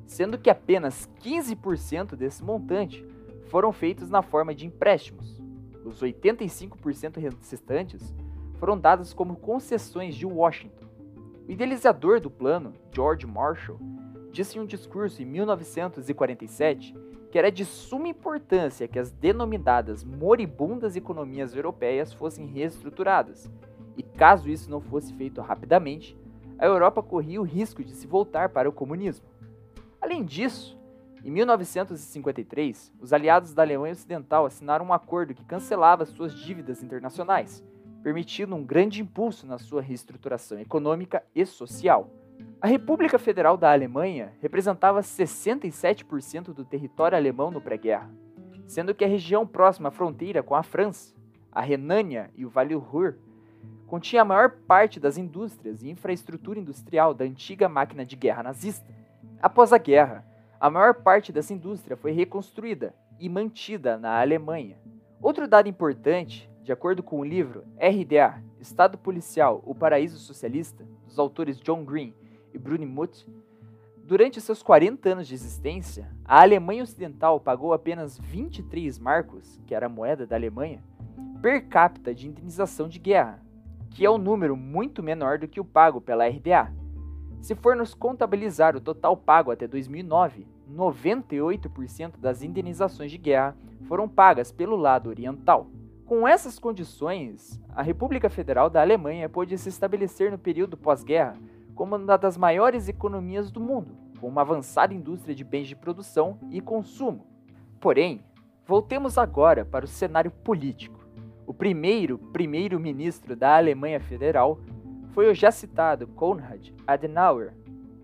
sendo 0.06 0.38
que 0.38 0.50
apenas 0.50 1.10
15% 1.22 2.16
desse 2.16 2.44
montante 2.44 3.06
foram 3.52 3.74
feitos 3.74 4.10
na 4.10 4.22
forma 4.22 4.56
de 4.56 4.66
empréstimos. 4.66 5.38
Os 5.84 6.02
85% 6.02 7.18
restantes 7.20 8.16
foram 8.58 8.80
dados 8.80 9.14
como 9.14 9.36
concessões 9.36 10.16
de 10.16 10.26
Washington. 10.26 10.88
O 11.46 11.52
idealizador 11.52 12.22
do 12.22 12.32
plano, 12.32 12.72
George 12.94 13.28
Marshall, 13.28 13.78
disse 14.32 14.58
em 14.58 14.62
um 14.62 14.66
discurso 14.66 15.22
em 15.22 15.26
1947 15.26 16.96
que 17.30 17.38
era 17.38 17.52
de 17.52 17.66
suma 17.66 18.08
importância 18.08 18.88
que 18.88 18.98
as 18.98 19.12
denominadas 19.12 20.02
moribundas 20.02 20.96
economias 20.96 21.54
europeias 21.54 22.14
fossem 22.14 22.46
reestruturadas, 22.46 23.52
e 23.98 24.04
caso 24.04 24.50
isso 24.50 24.70
não 24.70 24.80
fosse 24.80 25.14
feito 25.14 25.42
rapidamente, 25.42 26.18
a 26.58 26.66
Europa 26.66 27.04
corria 27.04 27.42
o 27.42 27.46
risco 27.46 27.84
de 27.84 27.94
se 27.94 28.08
voltar 28.08 28.50
para 28.50 28.70
o 28.70 28.74
comunismo. 28.74 29.26
Além 30.02 30.24
disso, 30.24 30.78
em 31.24 31.32
1953, 31.32 32.92
os 33.00 33.14
aliados 33.14 33.54
da 33.54 33.62
Alemanha 33.62 33.94
Ocidental 33.94 34.46
assinaram 34.46 34.86
um 34.86 34.94
acordo 34.94 35.34
que 35.34 35.46
cancelava 35.46 36.06
suas 36.06 36.34
dívidas 36.34 36.82
internacionais 36.82 37.64
permitindo 38.02 38.56
um 38.56 38.64
grande 38.64 39.02
impulso 39.02 39.46
na 39.46 39.58
sua 39.58 39.82
reestruturação 39.82 40.60
econômica 40.60 41.24
e 41.36 41.46
social. 41.46 42.10
A 42.60 42.68
República 42.68 43.20
Federal 43.20 43.58
da 43.58 43.72
Alemanha 43.72 44.34
representava 44.42 45.02
67% 45.02 46.54
do 46.54 46.66
território 46.66 47.18
alemão 47.18 47.52
no 47.52 47.62
pré-guerra, 47.62 48.10
sendo 48.68 48.96
que 48.96 49.06
a 49.06 49.08
região 49.08 49.46
próxima 49.46 49.90
à 49.90 49.92
fronteira 49.92 50.42
com 50.42 50.56
a 50.56 50.64
França, 50.64 51.14
a 51.52 51.62
Renânia 51.62 52.32
e 52.36 52.46
o 52.46 52.50
Vale 52.50 52.76
Ruhr, 52.76 53.16
continha 53.86 54.22
a 54.22 54.26
maior 54.26 54.52
parte 54.68 55.00
das 55.00 55.18
indústrias 55.18 55.84
e 55.84 55.90
infraestrutura 55.90 56.60
industrial 56.60 57.14
da 57.14 57.26
antiga 57.26 57.68
máquina 57.68 58.06
de 58.06 58.16
guerra 58.16 58.44
nazista. 58.44 58.88
Após 59.42 59.74
a 59.74 59.78
guerra, 59.78 60.26
a 60.62 60.70
maior 60.70 60.94
parte 60.94 61.32
dessa 61.32 61.56
indústria 61.56 61.98
foi 61.98 62.12
reconstruída 62.12 62.94
e 63.20 63.28
mantida 63.28 63.98
na 63.98 64.22
Alemanha. 64.22 64.78
Outro 65.20 65.48
dado 65.48 65.68
importante 65.68 66.48
de 66.62 66.72
acordo 66.72 67.02
com 67.02 67.20
o 67.20 67.26
livro 67.26 67.64
RDA, 67.80 68.44
Estado 68.60 68.96
Policial, 68.96 69.64
O 69.66 69.74
Paraíso 69.74 70.20
Socialista, 70.20 70.88
dos 71.08 71.18
autores 71.18 71.60
John 71.60 71.84
Green 71.84 72.14
e 72.54 72.60
Bruni 72.60 72.86
Muth, 72.86 73.26
durante 74.04 74.40
seus 74.40 74.62
40 74.62 75.10
anos 75.10 75.28
de 75.28 75.34
existência, 75.34 76.08
a 76.24 76.44
Alemanha 76.44 76.84
Ocidental 76.84 77.40
pagou 77.40 77.74
apenas 77.74 78.20
23 78.20 79.00
marcos, 79.00 79.60
que 79.66 79.74
era 79.74 79.88
a 79.88 79.90
moeda 79.90 80.28
da 80.28 80.36
Alemanha, 80.36 80.84
per 81.42 81.68
capita 81.70 82.14
de 82.14 82.28
indenização 82.28 82.88
de 82.88 83.00
guerra, 83.00 83.44
que 83.90 84.06
é 84.06 84.12
um 84.12 84.20
número 84.20 84.56
muito 84.56 85.02
menor 85.02 85.40
do 85.40 85.48
que 85.48 85.60
o 85.60 85.66
pago 85.66 86.00
pela 86.00 86.28
RDA. 86.28 86.72
Se 87.42 87.56
formos 87.56 87.96
contabilizar 87.96 88.76
o 88.76 88.80
total 88.80 89.18
pago 89.18 89.50
até 89.50 89.68
2009, 89.68 90.46
98% 90.72 92.20
das 92.20 92.44
indenizações 92.44 93.10
de 93.10 93.18
guerra 93.18 93.58
foram 93.88 94.08
pagas 94.08 94.52
pelo 94.52 94.76
lado 94.76 95.10
oriental. 95.10 95.66
Com 96.06 96.28
essas 96.28 96.60
condições, 96.60 97.60
a 97.74 97.82
República 97.82 98.30
Federal 98.30 98.70
da 98.70 98.80
Alemanha 98.80 99.28
pôde 99.28 99.58
se 99.58 99.70
estabelecer 99.70 100.30
no 100.30 100.38
período 100.38 100.78
pós-guerra 100.78 101.36
como 101.74 101.96
uma 101.96 102.16
das 102.16 102.38
maiores 102.38 102.88
economias 102.88 103.50
do 103.50 103.60
mundo, 103.60 103.98
com 104.20 104.28
uma 104.28 104.42
avançada 104.42 104.94
indústria 104.94 105.34
de 105.34 105.44
bens 105.44 105.68
de 105.68 105.76
produção 105.76 106.38
e 106.52 106.62
consumo. 106.62 107.26
Porém, 107.80 108.24
voltemos 108.68 109.18
agora 109.18 109.66
para 109.66 109.86
o 109.86 109.88
cenário 109.88 110.30
político. 110.30 111.00
O 111.48 111.56
primeiro 111.56 112.20
primeiro-ministro 112.32 113.36
da 113.36 113.58
Alemanha 113.58 114.00
Federal 114.00 114.60
foi 115.14 115.30
o 115.30 115.36
já 115.36 115.52
citado 115.52 116.08
Konrad 116.08 116.70
Adenauer. 116.88 117.54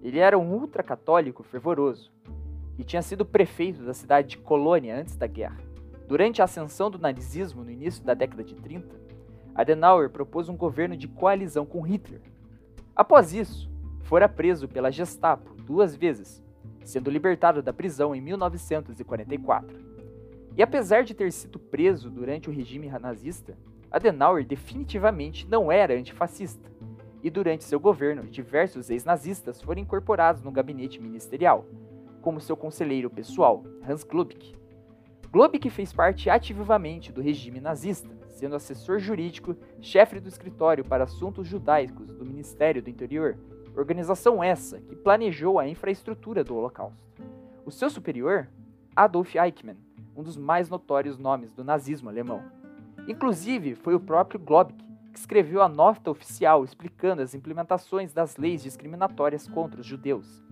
Ele 0.03 0.19
era 0.19 0.37
um 0.37 0.53
ultracatólico 0.53 1.41
fervoroso 1.41 2.11
e 2.77 2.83
tinha 2.83 3.01
sido 3.01 3.25
prefeito 3.25 3.83
da 3.83 3.93
cidade 3.93 4.29
de 4.29 4.37
Colônia 4.37 4.99
antes 4.99 5.15
da 5.15 5.25
guerra. 5.25 5.57
Durante 6.07 6.41
a 6.41 6.45
ascensão 6.45 6.91
do 6.91 6.99
nazismo 6.99 7.63
no 7.63 7.71
início 7.71 8.03
da 8.03 8.13
década 8.13 8.43
de 8.43 8.55
30, 8.55 8.95
Adenauer 9.55 10.09
propôs 10.09 10.49
um 10.49 10.55
governo 10.55 10.95
de 10.95 11.07
coalizão 11.07 11.65
com 11.65 11.81
Hitler. 11.81 12.21
Após 12.95 13.33
isso, 13.33 13.69
fora 14.01 14.29
preso 14.29 14.67
pela 14.67 14.91
Gestapo 14.91 15.55
duas 15.63 15.95
vezes, 15.95 16.43
sendo 16.83 17.09
libertado 17.09 17.61
da 17.61 17.73
prisão 17.73 18.15
em 18.15 18.21
1944. 18.21 19.87
E 20.55 20.61
apesar 20.61 21.03
de 21.03 21.13
ter 21.13 21.31
sido 21.31 21.57
preso 21.59 22.09
durante 22.09 22.49
o 22.49 22.53
regime 22.53 22.89
nazista, 22.99 23.57
Adenauer 23.91 24.45
definitivamente 24.45 25.47
não 25.47 25.71
era 25.71 25.93
antifascista, 25.93 26.76
e 27.23 27.29
durante 27.29 27.63
seu 27.63 27.79
governo, 27.79 28.23
diversos 28.23 28.89
ex-nazistas 28.89 29.61
foram 29.61 29.81
incorporados 29.81 30.41
no 30.41 30.51
gabinete 30.51 31.01
ministerial, 31.01 31.65
como 32.21 32.39
seu 32.39 32.55
conselheiro 32.55 33.09
pessoal, 33.09 33.63
Hans 33.87 34.03
Globig. 34.03 34.55
Globig 35.31 35.69
fez 35.69 35.91
parte 35.91 36.29
ativamente 36.29 37.11
do 37.11 37.21
regime 37.21 37.59
nazista, 37.59 38.09
sendo 38.29 38.55
assessor 38.55 38.99
jurídico, 38.99 39.55
chefe 39.81 40.19
do 40.19 40.29
escritório 40.29 40.85
para 40.85 41.03
assuntos 41.03 41.47
judaicos 41.47 42.13
do 42.13 42.25
Ministério 42.25 42.81
do 42.81 42.89
Interior, 42.89 43.37
organização 43.75 44.43
essa 44.43 44.79
que 44.79 44.95
planejou 44.95 45.59
a 45.59 45.67
infraestrutura 45.67 46.43
do 46.43 46.55
Holocausto. 46.55 47.07
O 47.65 47.71
seu 47.71 47.89
superior, 47.89 48.47
Adolf 48.95 49.35
Eichmann, 49.35 49.77
um 50.15 50.23
dos 50.23 50.37
mais 50.37 50.69
notórios 50.69 51.17
nomes 51.17 51.51
do 51.51 51.63
nazismo 51.63 52.09
alemão. 52.09 52.41
Inclusive, 53.07 53.75
foi 53.75 53.93
o 53.93 53.99
próprio 53.99 54.39
Globig 54.39 54.86
que 55.17 55.21
escreveu 55.21 55.63
a 55.63 55.67
nota 55.67 56.11
oficial 56.11 56.63
explicando 56.63 57.23
as 57.23 57.33
implementações 57.33 58.13
das 58.13 58.37
leis 58.37 58.61
discriminatórias 58.61 59.47
contra 59.47 59.81
os 59.81 59.87
judeus. 59.87 60.43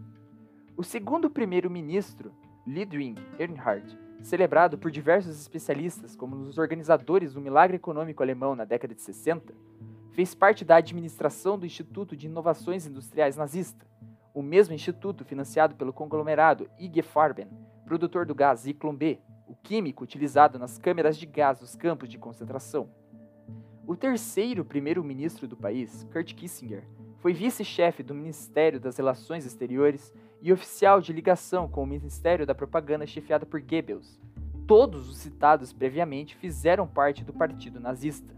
O 0.75 0.83
segundo 0.83 1.29
primeiro-ministro, 1.29 2.33
Ludwig 2.65 3.21
Erhard, 3.37 3.95
celebrado 4.23 4.75
por 4.75 4.89
diversos 4.89 5.39
especialistas 5.39 6.15
como 6.15 6.35
os 6.37 6.57
organizadores 6.57 7.35
do 7.35 7.41
milagre 7.41 7.75
econômico 7.75 8.23
alemão 8.23 8.55
na 8.55 8.65
década 8.65 8.95
de 8.95 9.03
60, 9.03 9.53
fez 10.13 10.33
parte 10.33 10.65
da 10.65 10.77
administração 10.77 11.59
do 11.59 11.67
Instituto 11.67 12.17
de 12.17 12.25
Inovações 12.25 12.87
Industriais 12.87 13.37
nazista, 13.37 13.85
o 14.33 14.41
mesmo 14.41 14.73
instituto 14.73 15.23
financiado 15.23 15.75
pelo 15.75 15.93
conglomerado 15.93 16.67
IG 16.79 17.03
Farben, 17.03 17.47
produtor 17.85 18.25
do 18.25 18.33
gás 18.33 18.61
Zyklon 18.61 18.95
B, 18.95 19.19
o 19.47 19.55
químico 19.55 20.03
utilizado 20.03 20.57
nas 20.57 20.79
câmeras 20.79 21.17
de 21.17 21.27
gás 21.27 21.59
dos 21.59 21.75
campos 21.75 22.09
de 22.09 22.17
concentração. 22.17 22.89
O 23.87 23.95
terceiro 23.95 24.65
primeiro-ministro 24.65 25.47
do 25.47 25.55
país, 25.55 26.07
Kurt 26.11 26.33
Kissinger, 26.33 26.83
foi 27.19 27.33
vice-chefe 27.33 28.01
do 28.01 28.15
Ministério 28.15 28.79
das 28.79 28.97
Relações 28.97 29.45
Exteriores 29.45 30.11
e 30.41 30.51
oficial 30.51 30.99
de 30.99 31.13
ligação 31.13 31.67
com 31.69 31.83
o 31.83 31.85
Ministério 31.85 32.47
da 32.47 32.55
Propaganda 32.55 33.05
chefiado 33.05 33.45
por 33.45 33.61
Goebbels. 33.61 34.19
Todos 34.65 35.07
os 35.07 35.17
citados 35.17 35.71
previamente 35.71 36.35
fizeram 36.35 36.87
parte 36.87 37.23
do 37.23 37.31
partido 37.31 37.79
nazista. 37.79 38.35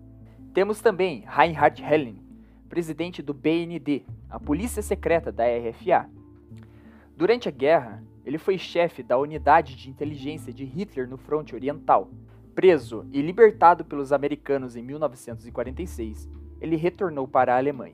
Temos 0.53 0.81
também 0.81 1.23
Reinhard 1.25 1.81
Hellen, 1.81 2.21
presidente 2.67 3.21
do 3.21 3.33
BND, 3.33 4.03
a 4.29 4.37
polícia 4.37 4.81
secreta 4.81 5.31
da 5.31 5.45
RFA. 5.45 6.09
Durante 7.15 7.47
a 7.47 7.51
guerra, 7.51 8.03
ele 8.25 8.37
foi 8.37 8.57
chefe 8.57 9.01
da 9.01 9.17
unidade 9.17 9.77
de 9.77 9.89
inteligência 9.89 10.51
de 10.51 10.65
Hitler 10.65 11.07
no 11.07 11.15
fronte 11.17 11.55
oriental. 11.55 12.11
Preso 12.57 13.05
e 13.13 13.21
libertado 13.21 13.85
pelos 13.85 14.11
americanos 14.11 14.75
em 14.75 14.81
1946, 14.81 16.27
ele 16.59 16.75
retornou 16.75 17.27
para 17.27 17.53
a 17.53 17.57
Alemanha. 17.57 17.93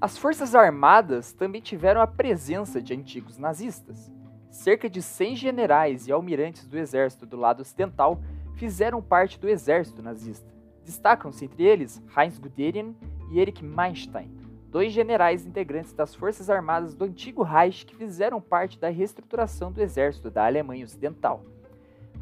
As 0.00 0.16
forças 0.16 0.54
armadas 0.54 1.32
também 1.32 1.60
tiveram 1.60 2.00
a 2.00 2.06
presença 2.06 2.80
de 2.80 2.94
antigos 2.94 3.38
nazistas. 3.38 4.08
Cerca 4.48 4.88
de 4.88 5.02
100 5.02 5.34
generais 5.34 6.06
e 6.06 6.12
almirantes 6.12 6.64
do 6.68 6.78
exército 6.78 7.26
do 7.26 7.36
lado 7.36 7.62
ocidental 7.62 8.22
fizeram 8.54 9.02
parte 9.02 9.36
do 9.36 9.48
exército 9.48 10.00
nazista. 10.00 10.54
Destacam-se 10.84 11.44
entre 11.44 11.64
eles 11.64 12.00
Heinz 12.16 12.38
Guderian 12.38 12.94
e 13.32 13.40
Erich 13.40 13.64
Meinstein, 13.64 14.30
dois 14.70 14.92
generais 14.92 15.44
integrantes 15.44 15.92
das 15.92 16.14
forças 16.14 16.48
armadas 16.48 16.94
do 16.94 17.04
antigo 17.04 17.42
Reich 17.42 17.84
que 17.84 17.96
fizeram 17.96 18.40
parte 18.40 18.78
da 18.78 18.90
reestruturação 18.90 19.72
do 19.72 19.82
exército 19.82 20.30
da 20.30 20.46
Alemanha 20.46 20.84
Ocidental. 20.84 21.44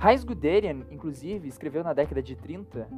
Heinz 0.03 0.25
Guderian, 0.25 0.87
inclusive, 0.91 1.47
escreveu 1.47 1.85
na 1.85 1.93
década 1.93 2.23
de 2.23 2.35
30 2.35 2.89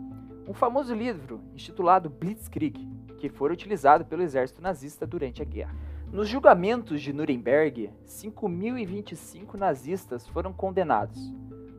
um 0.46 0.54
famoso 0.54 0.94
livro 0.94 1.40
intitulado 1.52 2.08
Blitzkrieg, 2.08 2.78
que 3.18 3.28
foi 3.28 3.50
utilizado 3.50 4.04
pelo 4.04 4.22
exército 4.22 4.62
nazista 4.62 5.04
durante 5.04 5.42
a 5.42 5.44
guerra. 5.44 5.74
Nos 6.12 6.28
julgamentos 6.28 7.02
de 7.02 7.12
Nuremberg, 7.12 7.90
5.025 8.06 9.54
nazistas 9.54 10.28
foram 10.28 10.52
condenados, 10.52 11.18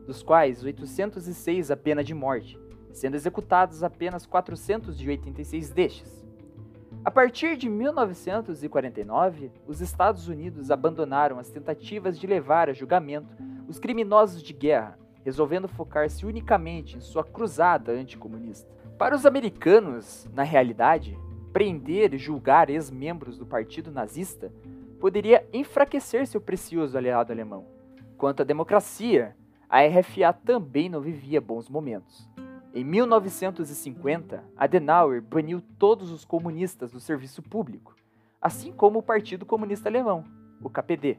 dos 0.06 0.22
quais 0.22 0.62
806 0.62 1.70
a 1.70 1.76
pena 1.76 2.04
de 2.04 2.12
morte, 2.12 2.58
sendo 2.92 3.14
executados 3.16 3.82
apenas 3.82 4.26
486 4.26 5.70
destes. 5.70 6.22
A 7.02 7.10
partir 7.10 7.56
de 7.56 7.70
1949, 7.70 9.50
os 9.66 9.80
Estados 9.80 10.28
Unidos 10.28 10.70
abandonaram 10.70 11.38
as 11.38 11.48
tentativas 11.48 12.20
de 12.20 12.26
levar 12.26 12.68
a 12.68 12.74
julgamento 12.74 13.34
os 13.66 13.78
criminosos 13.78 14.42
de 14.42 14.52
guerra 14.52 15.02
resolvendo 15.24 15.66
focar-se 15.66 16.26
unicamente 16.26 16.96
em 16.96 17.00
sua 17.00 17.24
cruzada 17.24 17.92
anticomunista. 17.92 18.70
Para 18.98 19.16
os 19.16 19.24
americanos, 19.24 20.28
na 20.34 20.42
realidade, 20.42 21.18
prender 21.52 22.12
e 22.12 22.18
julgar 22.18 22.68
ex-membros 22.68 23.38
do 23.38 23.46
partido 23.46 23.90
nazista 23.90 24.52
poderia 25.00 25.46
enfraquecer 25.52 26.26
seu 26.26 26.40
precioso 26.40 26.96
aliado 26.96 27.32
alemão. 27.32 27.64
Quanto 28.16 28.42
à 28.42 28.44
democracia, 28.44 29.36
a 29.68 29.80
RFA 29.82 30.32
também 30.32 30.88
não 30.88 31.00
vivia 31.00 31.40
bons 31.40 31.68
momentos. 31.68 32.28
Em 32.74 32.84
1950, 32.84 34.44
Adenauer 34.56 35.22
baniu 35.22 35.62
todos 35.78 36.10
os 36.10 36.24
comunistas 36.24 36.90
do 36.90 37.00
serviço 37.00 37.42
público, 37.42 37.94
assim 38.40 38.72
como 38.72 38.98
o 38.98 39.02
Partido 39.02 39.46
Comunista 39.46 39.88
Alemão, 39.88 40.24
o 40.62 40.68
KPD. 40.68 41.18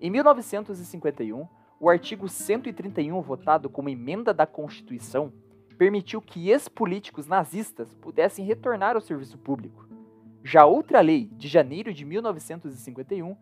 Em 0.00 0.10
1951, 0.10 1.46
o 1.82 1.90
artigo 1.90 2.28
131, 2.28 3.20
votado 3.22 3.68
como 3.68 3.88
emenda 3.88 4.32
da 4.32 4.46
Constituição, 4.46 5.32
permitiu 5.76 6.22
que 6.22 6.48
ex-políticos 6.48 7.26
nazistas 7.26 7.92
pudessem 7.94 8.44
retornar 8.44 8.94
ao 8.94 9.00
serviço 9.00 9.36
público. 9.36 9.88
Já 10.44 10.64
outra 10.64 11.00
lei, 11.00 11.28
de 11.32 11.48
janeiro 11.48 11.92
de 11.92 12.04
1951, 12.04 13.36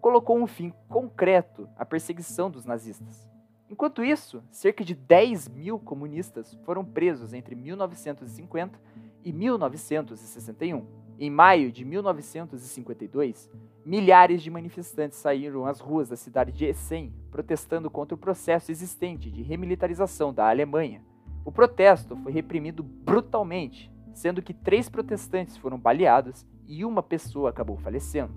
colocou 0.00 0.38
um 0.38 0.46
fim 0.46 0.72
concreto 0.88 1.68
à 1.76 1.84
perseguição 1.84 2.48
dos 2.48 2.64
nazistas. 2.64 3.28
Enquanto 3.68 4.04
isso, 4.04 4.40
cerca 4.52 4.84
de 4.84 4.94
10 4.94 5.48
mil 5.48 5.76
comunistas 5.80 6.54
foram 6.64 6.84
presos 6.84 7.32
entre 7.32 7.56
1950 7.56 8.80
e 9.24 9.32
1961. 9.32 10.86
Em 11.22 11.28
maio 11.28 11.70
de 11.70 11.84
1952, 11.84 13.50
milhares 13.84 14.42
de 14.42 14.50
manifestantes 14.50 15.18
saíram 15.18 15.66
às 15.66 15.78
ruas 15.78 16.08
da 16.08 16.16
cidade 16.16 16.50
de 16.50 16.64
Essen 16.64 17.12
protestando 17.30 17.90
contra 17.90 18.14
o 18.14 18.18
processo 18.18 18.72
existente 18.72 19.30
de 19.30 19.42
remilitarização 19.42 20.32
da 20.32 20.48
Alemanha. 20.48 21.04
O 21.44 21.52
protesto 21.52 22.16
foi 22.16 22.32
reprimido 22.32 22.82
brutalmente, 22.82 23.92
sendo 24.14 24.40
que 24.40 24.54
três 24.54 24.88
protestantes 24.88 25.58
foram 25.58 25.78
baleados 25.78 26.46
e 26.66 26.86
uma 26.86 27.02
pessoa 27.02 27.50
acabou 27.50 27.76
falecendo. 27.76 28.32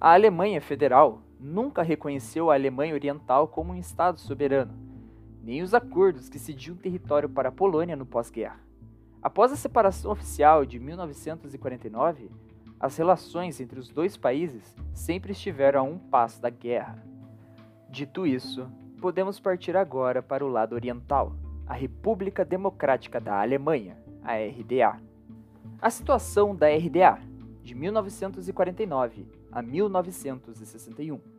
A 0.00 0.12
Alemanha 0.12 0.60
Federal 0.60 1.22
nunca 1.38 1.80
reconheceu 1.80 2.50
a 2.50 2.54
Alemanha 2.54 2.94
Oriental 2.94 3.46
como 3.46 3.72
um 3.72 3.78
Estado 3.78 4.18
soberano, 4.18 4.74
nem 5.44 5.62
os 5.62 5.72
acordos 5.72 6.28
que 6.28 6.40
cediam 6.40 6.76
território 6.76 7.28
para 7.28 7.50
a 7.50 7.52
Polônia 7.52 7.94
no 7.94 8.04
pós-guerra. 8.04 8.65
Após 9.22 9.52
a 9.52 9.56
separação 9.56 10.10
oficial 10.10 10.64
de 10.64 10.78
1949, 10.78 12.30
as 12.78 12.96
relações 12.96 13.60
entre 13.60 13.78
os 13.78 13.88
dois 13.88 14.16
países 14.16 14.74
sempre 14.92 15.32
estiveram 15.32 15.80
a 15.80 15.82
um 15.82 15.98
passo 15.98 16.40
da 16.40 16.50
guerra. 16.50 17.02
Dito 17.88 18.26
isso, 18.26 18.68
podemos 19.00 19.40
partir 19.40 19.76
agora 19.76 20.22
para 20.22 20.44
o 20.44 20.48
lado 20.48 20.74
oriental, 20.74 21.34
a 21.66 21.74
República 21.74 22.44
Democrática 22.44 23.20
da 23.20 23.40
Alemanha, 23.40 23.96
a 24.22 24.34
RDA. 24.34 25.00
A 25.80 25.90
situação 25.90 26.54
da 26.54 26.68
RDA, 26.68 27.18
de 27.62 27.74
1949 27.74 29.26
a 29.50 29.60
1961. 29.62 31.35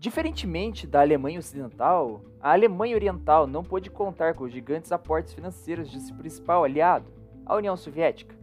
Diferentemente 0.00 0.86
da 0.86 1.00
Alemanha 1.00 1.40
Ocidental, 1.40 2.22
a 2.40 2.52
Alemanha 2.52 2.94
Oriental 2.94 3.48
não 3.48 3.64
pôde 3.64 3.90
contar 3.90 4.32
com 4.32 4.44
os 4.44 4.52
gigantes 4.52 4.92
aportes 4.92 5.34
financeiros 5.34 5.90
de 5.90 5.98
seu 5.98 6.14
principal 6.14 6.62
aliado, 6.62 7.10
a 7.44 7.56
União 7.56 7.76
Soviética, 7.76 8.36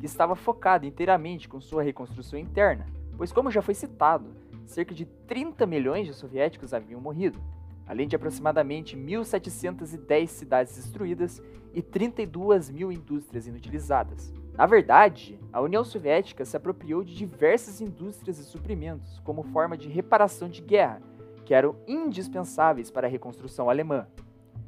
que 0.00 0.06
estava 0.06 0.34
focada 0.34 0.86
inteiramente 0.86 1.46
com 1.46 1.60
sua 1.60 1.82
reconstrução 1.82 2.38
interna, 2.38 2.86
pois, 3.18 3.30
como 3.32 3.50
já 3.50 3.60
foi 3.60 3.74
citado, 3.74 4.34
cerca 4.64 4.94
de 4.94 5.04
30 5.04 5.66
milhões 5.66 6.06
de 6.06 6.14
soviéticos 6.14 6.72
haviam 6.72 7.02
morrido, 7.02 7.38
além 7.86 8.08
de 8.08 8.16
aproximadamente 8.16 8.96
1.710 8.96 10.26
cidades 10.28 10.74
destruídas 10.74 11.42
e 11.74 11.82
32 11.82 12.70
mil 12.70 12.90
indústrias 12.90 13.46
inutilizadas. 13.46 14.32
Na 14.56 14.66
verdade, 14.66 15.36
a 15.52 15.60
União 15.60 15.82
Soviética 15.82 16.44
se 16.44 16.56
apropriou 16.56 17.02
de 17.02 17.14
diversas 17.14 17.80
indústrias 17.80 18.38
e 18.38 18.44
suprimentos 18.44 19.20
como 19.24 19.42
forma 19.42 19.76
de 19.76 19.88
reparação 19.88 20.48
de 20.48 20.62
guerra, 20.62 21.02
que 21.44 21.52
eram 21.52 21.74
indispensáveis 21.88 22.88
para 22.88 23.08
a 23.08 23.10
reconstrução 23.10 23.68
alemã. 23.68 24.06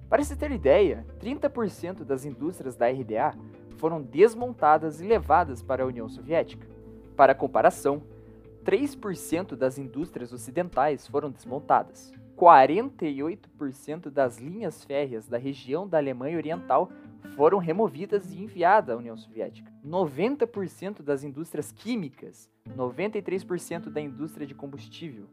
Para 0.09 0.25
se 0.25 0.37
ter 0.37 0.51
ideia, 0.51 1.07
30% 1.21 2.03
das 2.03 2.25
indústrias 2.25 2.75
da 2.75 2.89
RDA 2.89 3.35
foram 3.77 4.03
desmontadas 4.03 5.01
e 5.01 5.05
levadas 5.05 5.63
para 5.63 5.85
a 5.85 5.87
União 5.87 6.09
Soviética. 6.09 6.67
Para 7.17 7.35
comparação, 7.35 8.03
3% 8.65 9.55
das 9.55 9.79
indústrias 9.79 10.33
ocidentais 10.33 11.07
foram 11.07 11.31
desmontadas. 11.31 12.13
48% 12.37 14.11
das 14.11 14.39
linhas 14.39 14.85
férreas 14.85 15.27
da 15.27 15.39
região 15.39 15.89
da 15.89 15.99
Alemanha 15.99 16.37
Oriental 16.37 16.91
foram 17.35 17.59
removidas 17.59 18.33
e 18.33 18.43
enviadas 18.43 18.95
à 18.95 18.99
União 18.99 19.17
Soviética. 19.17 19.73
90% 19.85 21.03
das 21.03 21.25
indústrias 21.25 21.73
químicas, 21.73 22.49
93% 22.77 23.91
da 23.91 24.01
indústria 24.01 24.47
de 24.47 24.55
combustível 24.55 25.27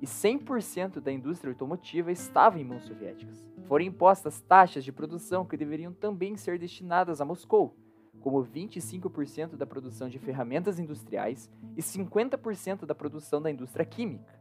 e 0.00 0.06
100% 0.06 1.00
da 1.00 1.12
indústria 1.12 1.50
automotiva 1.50 2.10
estavam 2.10 2.60
em 2.60 2.64
mãos 2.64 2.84
soviéticas. 2.84 3.46
Foram 3.66 3.84
impostas 3.84 4.40
taxas 4.40 4.82
de 4.82 4.92
produção 4.92 5.44
que 5.44 5.56
deveriam 5.56 5.92
também 5.92 6.36
ser 6.36 6.58
destinadas 6.58 7.20
a 7.20 7.24
Moscou, 7.24 7.76
como 8.20 8.42
25% 8.42 9.56
da 9.56 9.66
produção 9.66 10.08
de 10.08 10.18
ferramentas 10.18 10.78
industriais 10.78 11.50
e 11.76 11.82
50% 11.82 12.86
da 12.86 12.94
produção 12.94 13.40
da 13.40 13.50
indústria 13.50 13.84
química. 13.84 14.38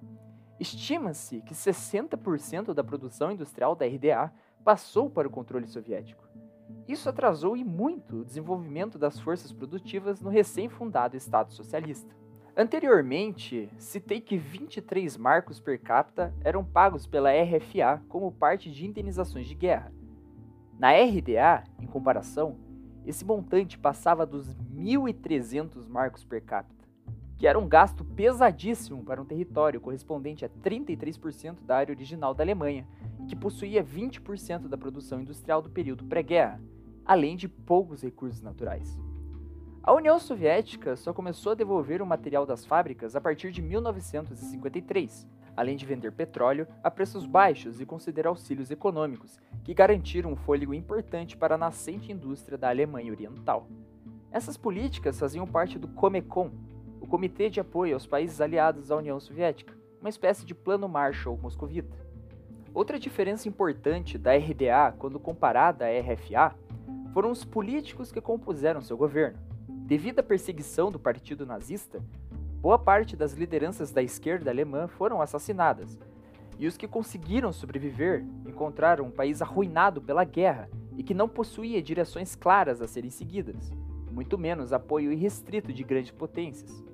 Estima-se 0.60 1.42
que 1.42 1.54
60% 1.54 2.74
da 2.74 2.84
produção 2.84 3.32
industrial 3.32 3.76
da 3.76 3.86
RDA 3.86 4.34
passou 4.64 5.10
para 5.10 5.28
o 5.28 5.32
controle 5.32 5.68
soviético. 5.68 6.28
Isso 6.88 7.10
atrasou 7.10 7.56
e 7.56 7.64
muito 7.64 8.18
o 8.18 8.26
desenvolvimento 8.26 8.98
das 8.98 9.20
forças 9.20 9.52
produtivas 9.52 10.22
no 10.22 10.30
recém-fundado 10.30 11.16
Estado 11.16 11.54
Socialista. 11.54 12.14
Anteriormente, 12.58 13.70
citei 13.78 14.20
que 14.20 14.38
23 14.38 15.16
marcos 15.16 15.60
per 15.60 15.80
capita 15.80 16.34
eram 16.44 16.64
pagos 16.66 17.08
pela 17.08 17.32
RFA 17.32 18.02
como 18.10 18.32
parte 18.32 18.72
de 18.72 18.86
indenizações 18.86 19.48
de 19.48 19.56
guerra. 19.56 19.94
Na 20.78 20.92
RDA, 20.92 21.64
em 21.80 21.86
comparação, 21.86 22.58
esse 23.06 23.24
montante 23.24 23.78
passava 23.78 24.26
dos 24.26 24.56
1.300 24.56 25.88
marcos 25.88 26.24
per 26.24 26.44
capita, 26.44 26.79
que 27.40 27.48
era 27.48 27.58
um 27.58 27.70
gasto 27.70 28.04
pesadíssimo 28.04 29.02
para 29.02 29.22
um 29.22 29.26
território 29.26 29.80
correspondente 29.80 30.44
a 30.44 30.50
33% 30.50 31.64
da 31.66 31.78
área 31.78 31.94
original 31.94 32.34
da 32.34 32.44
Alemanha 32.44 32.86
e 33.22 33.28
que 33.28 33.36
possuía 33.36 33.82
20% 33.82 34.68
da 34.68 34.78
produção 34.78 35.22
industrial 35.22 35.62
do 35.62 35.70
período 35.70 36.04
pré-guerra, 36.04 36.62
além 37.06 37.38
de 37.38 37.48
poucos 37.48 38.02
recursos 38.02 38.42
naturais. 38.42 39.00
A 39.82 39.94
União 39.94 40.20
Soviética 40.20 40.98
só 40.98 41.14
começou 41.14 41.54
a 41.54 41.56
devolver 41.56 42.02
o 42.02 42.06
material 42.06 42.46
das 42.46 42.66
fábricas 42.66 43.16
a 43.16 43.22
partir 43.22 43.54
de 43.54 43.62
1953, 43.62 45.26
além 45.56 45.78
de 45.78 45.86
vender 45.86 46.12
petróleo 46.12 46.68
a 46.84 46.92
preços 46.92 47.26
baixos 47.26 47.80
e 47.80 47.86
conceder 47.86 48.28
auxílios 48.28 48.70
econômicos, 48.70 49.40
que 49.64 49.74
garantiram 49.74 50.34
um 50.34 50.36
fôlego 50.36 50.74
importante 50.74 51.38
para 51.38 51.56
a 51.56 51.58
nascente 51.58 52.12
indústria 52.12 52.58
da 52.58 52.68
Alemanha 52.68 53.14
Oriental. 53.14 53.66
Essas 54.30 54.58
políticas 54.58 55.18
faziam 55.18 55.48
parte 55.48 55.80
do 55.80 55.88
Comecon, 55.88 56.52
o 57.00 57.08
Comitê 57.08 57.50
de 57.50 57.60
Apoio 57.60 57.94
aos 57.94 58.06
Países 58.06 58.42
Aliados 58.42 58.92
à 58.92 58.98
União 58.98 59.20
Soviética, 59.20 59.74
uma 60.00 60.10
espécie 60.10 60.46
de 60.46 60.54
plano 60.54 60.88
Marshall 60.88 61.38
moscovita. 61.38 61.98
Outra 62.74 63.00
diferença 63.00 63.48
importante 63.48 64.18
da 64.18 64.36
RDA 64.36 64.94
quando 64.98 65.20
comparada 65.20 65.86
à 65.86 65.90
RFA 65.90 66.56
foram 67.14 67.32
os 67.32 67.44
políticos 67.44 68.12
que 68.12 68.22
compuseram 68.22 68.82
seu 68.82 68.96
governo. 68.96 69.40
Devido 69.68 70.20
à 70.20 70.24
perseguição 70.24 70.92
do 70.92 71.00
partido 71.00 71.46
nazista, 71.46 72.04
boa 72.62 72.78
parte 72.78 73.16
das 73.16 73.34
lideranças 73.34 73.92
da 73.92 74.04
esquerda 74.04 74.52
alemã 74.52 74.88
foram 74.88 75.22
assassinadas, 75.22 75.98
e 76.60 76.68
os 76.68 76.78
que 76.78 76.88
conseguiram 76.88 77.52
sobreviver 77.52 78.24
encontraram 78.46 79.06
um 79.06 79.12
país 79.12 79.42
arruinado 79.42 80.02
pela 80.02 80.24
guerra 80.24 80.70
e 80.96 81.04
que 81.04 81.14
não 81.14 81.30
possuía 81.30 81.82
direções 81.82 82.36
claras 82.36 82.82
a 82.82 82.88
serem 82.88 83.10
seguidas, 83.10 83.74
muito 84.12 84.38
menos 84.38 84.74
apoio 84.74 85.12
irrestrito 85.12 85.72
de 85.72 85.84
grandes 85.84 86.12
potências. 86.12 86.89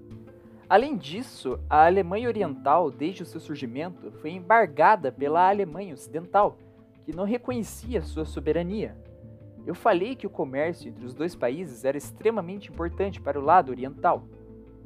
Além 0.69 0.97
disso, 0.97 1.59
a 1.69 1.85
Alemanha 1.85 2.27
Oriental, 2.27 2.89
desde 2.89 3.23
o 3.23 3.25
seu 3.25 3.39
surgimento, 3.39 4.11
foi 4.13 4.31
embargada 4.31 5.11
pela 5.11 5.47
Alemanha 5.47 5.93
Ocidental, 5.93 6.57
que 7.03 7.15
não 7.15 7.23
reconhecia 7.23 8.01
sua 8.01 8.25
soberania 8.25 8.95
eu 9.65 9.73
falei 9.73 10.15
que 10.15 10.27
o 10.27 10.29
comércio 10.29 10.87
entre 10.87 11.03
os 11.03 11.13
dois 11.13 11.35
países 11.35 11.83
era 11.83 11.97
extremamente 11.97 12.69
importante 12.71 13.19
para 13.19 13.39
o 13.39 13.43
lado 13.43 13.71
oriental. 13.71 14.27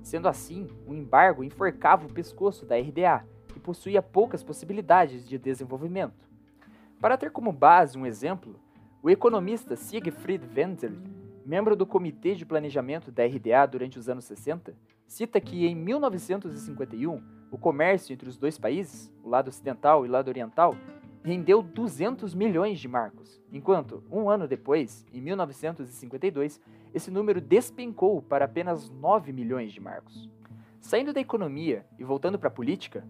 Sendo 0.01 0.29
assim, 0.29 0.69
o 0.87 0.93
embargo 0.93 1.43
enforcava 1.43 2.07
o 2.07 2.13
pescoço 2.13 2.65
da 2.65 2.77
RDA, 2.77 3.25
que 3.49 3.59
possuía 3.59 4.01
poucas 4.01 4.41
possibilidades 4.41 5.27
de 5.27 5.37
desenvolvimento. 5.37 6.29
Para 7.01 7.17
ter 7.17 7.29
como 7.29 7.51
base 7.51 7.97
um 7.97 8.05
exemplo, 8.05 8.57
o 9.03 9.09
economista 9.09 9.75
Siegfried 9.75 10.45
Wendel, 10.55 10.93
membro 11.45 11.75
do 11.75 11.85
Comitê 11.85 12.33
de 12.33 12.45
Planejamento 12.45 13.11
da 13.11 13.25
RDA 13.25 13.65
durante 13.69 13.99
os 13.99 14.07
anos 14.07 14.23
60, 14.25 14.73
cita 15.09 15.41
que 15.41 15.65
em 15.65 15.75
1951 15.75 17.21
o 17.51 17.57
comércio 17.57 18.13
entre 18.13 18.29
os 18.29 18.37
dois 18.37 18.59
países, 18.59 19.11
o 19.23 19.29
lado 19.29 19.47
ocidental 19.47 20.05
e 20.05 20.07
o 20.07 20.11
lado 20.11 20.27
oriental, 20.27 20.75
rendeu 21.23 21.63
200 21.63 22.35
milhões 22.35 22.79
de 22.79 22.87
marcos, 22.87 23.41
enquanto, 23.51 24.03
um 24.09 24.29
ano 24.29 24.47
depois, 24.47 25.05
em 25.11 25.19
1952, 25.19 26.61
esse 26.93 27.09
número 27.09 27.41
despencou 27.41 28.21
para 28.21 28.45
apenas 28.45 28.89
9 28.89 29.33
milhões 29.33 29.73
de 29.73 29.81
marcos. 29.81 30.29
Saindo 30.79 31.11
da 31.11 31.19
economia 31.19 31.85
e 31.97 32.03
voltando 32.03 32.37
para 32.37 32.47
a 32.47 32.51
política, 32.51 33.03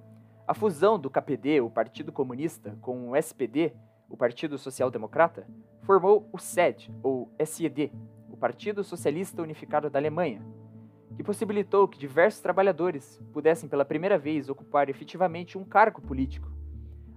a 0.47 0.53
fusão 0.53 0.97
do 0.97 1.09
KPD, 1.09 1.61
o 1.61 1.69
Partido 1.69 2.11
Comunista, 2.11 2.77
com 2.81 3.09
o 3.09 3.15
SPD, 3.15 3.73
o 4.09 4.17
Partido 4.17 4.57
Social 4.57 4.89
Democrata, 4.89 5.45
formou 5.83 6.27
o 6.31 6.39
SED, 6.39 6.89
ou 7.03 7.29
SED, 7.45 7.91
o 8.29 8.37
Partido 8.37 8.83
Socialista 8.85 9.41
Unificado 9.41 9.89
da 9.89 9.99
Alemanha, 9.99 10.41
que 11.19 11.23
possibilitou 11.23 11.85
que 11.85 11.99
diversos 11.99 12.39
trabalhadores 12.39 13.21
pudessem 13.33 13.67
pela 13.67 13.83
primeira 13.83 14.17
vez 14.17 14.47
ocupar 14.47 14.87
efetivamente 14.87 15.57
um 15.57 15.65
cargo 15.65 16.01
político 16.01 16.49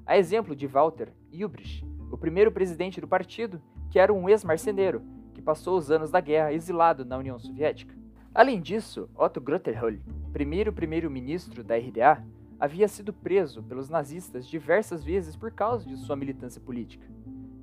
a 0.05 0.19
exemplo 0.19 0.57
de 0.57 0.67
Walter 0.67 1.12
Ulbricht, 1.33 1.87
o 2.11 2.19
primeiro 2.19 2.51
presidente 2.51 3.01
do 3.01 3.07
partido, 3.07 3.62
que 3.88 4.01
era 4.01 4.12
um 4.12 4.29
ex-marceneiro, 4.29 5.05
que 5.33 5.41
passou 5.41 5.79
os 5.79 5.88
anos 5.88 6.11
da 6.11 6.21
guerra 6.21 6.53
exilado 6.53 7.05
na 7.05 7.17
União 7.17 7.38
Soviética. 7.38 7.95
Além 8.35 8.61
disso, 8.61 9.09
Otto 9.17 9.41
Grotterhol, 9.41 9.93
primeiro 10.33 10.73
primeiro-ministro 10.73 11.62
da 11.62 11.77
RDA, 11.77 12.27
havia 12.59 12.88
sido 12.88 13.12
preso 13.12 13.62
pelos 13.62 13.88
nazistas 13.88 14.49
diversas 14.49 15.05
vezes 15.05 15.37
por 15.37 15.53
causa 15.53 15.88
de 15.88 15.97
sua 15.97 16.17
militância 16.17 16.61
política. 16.61 17.07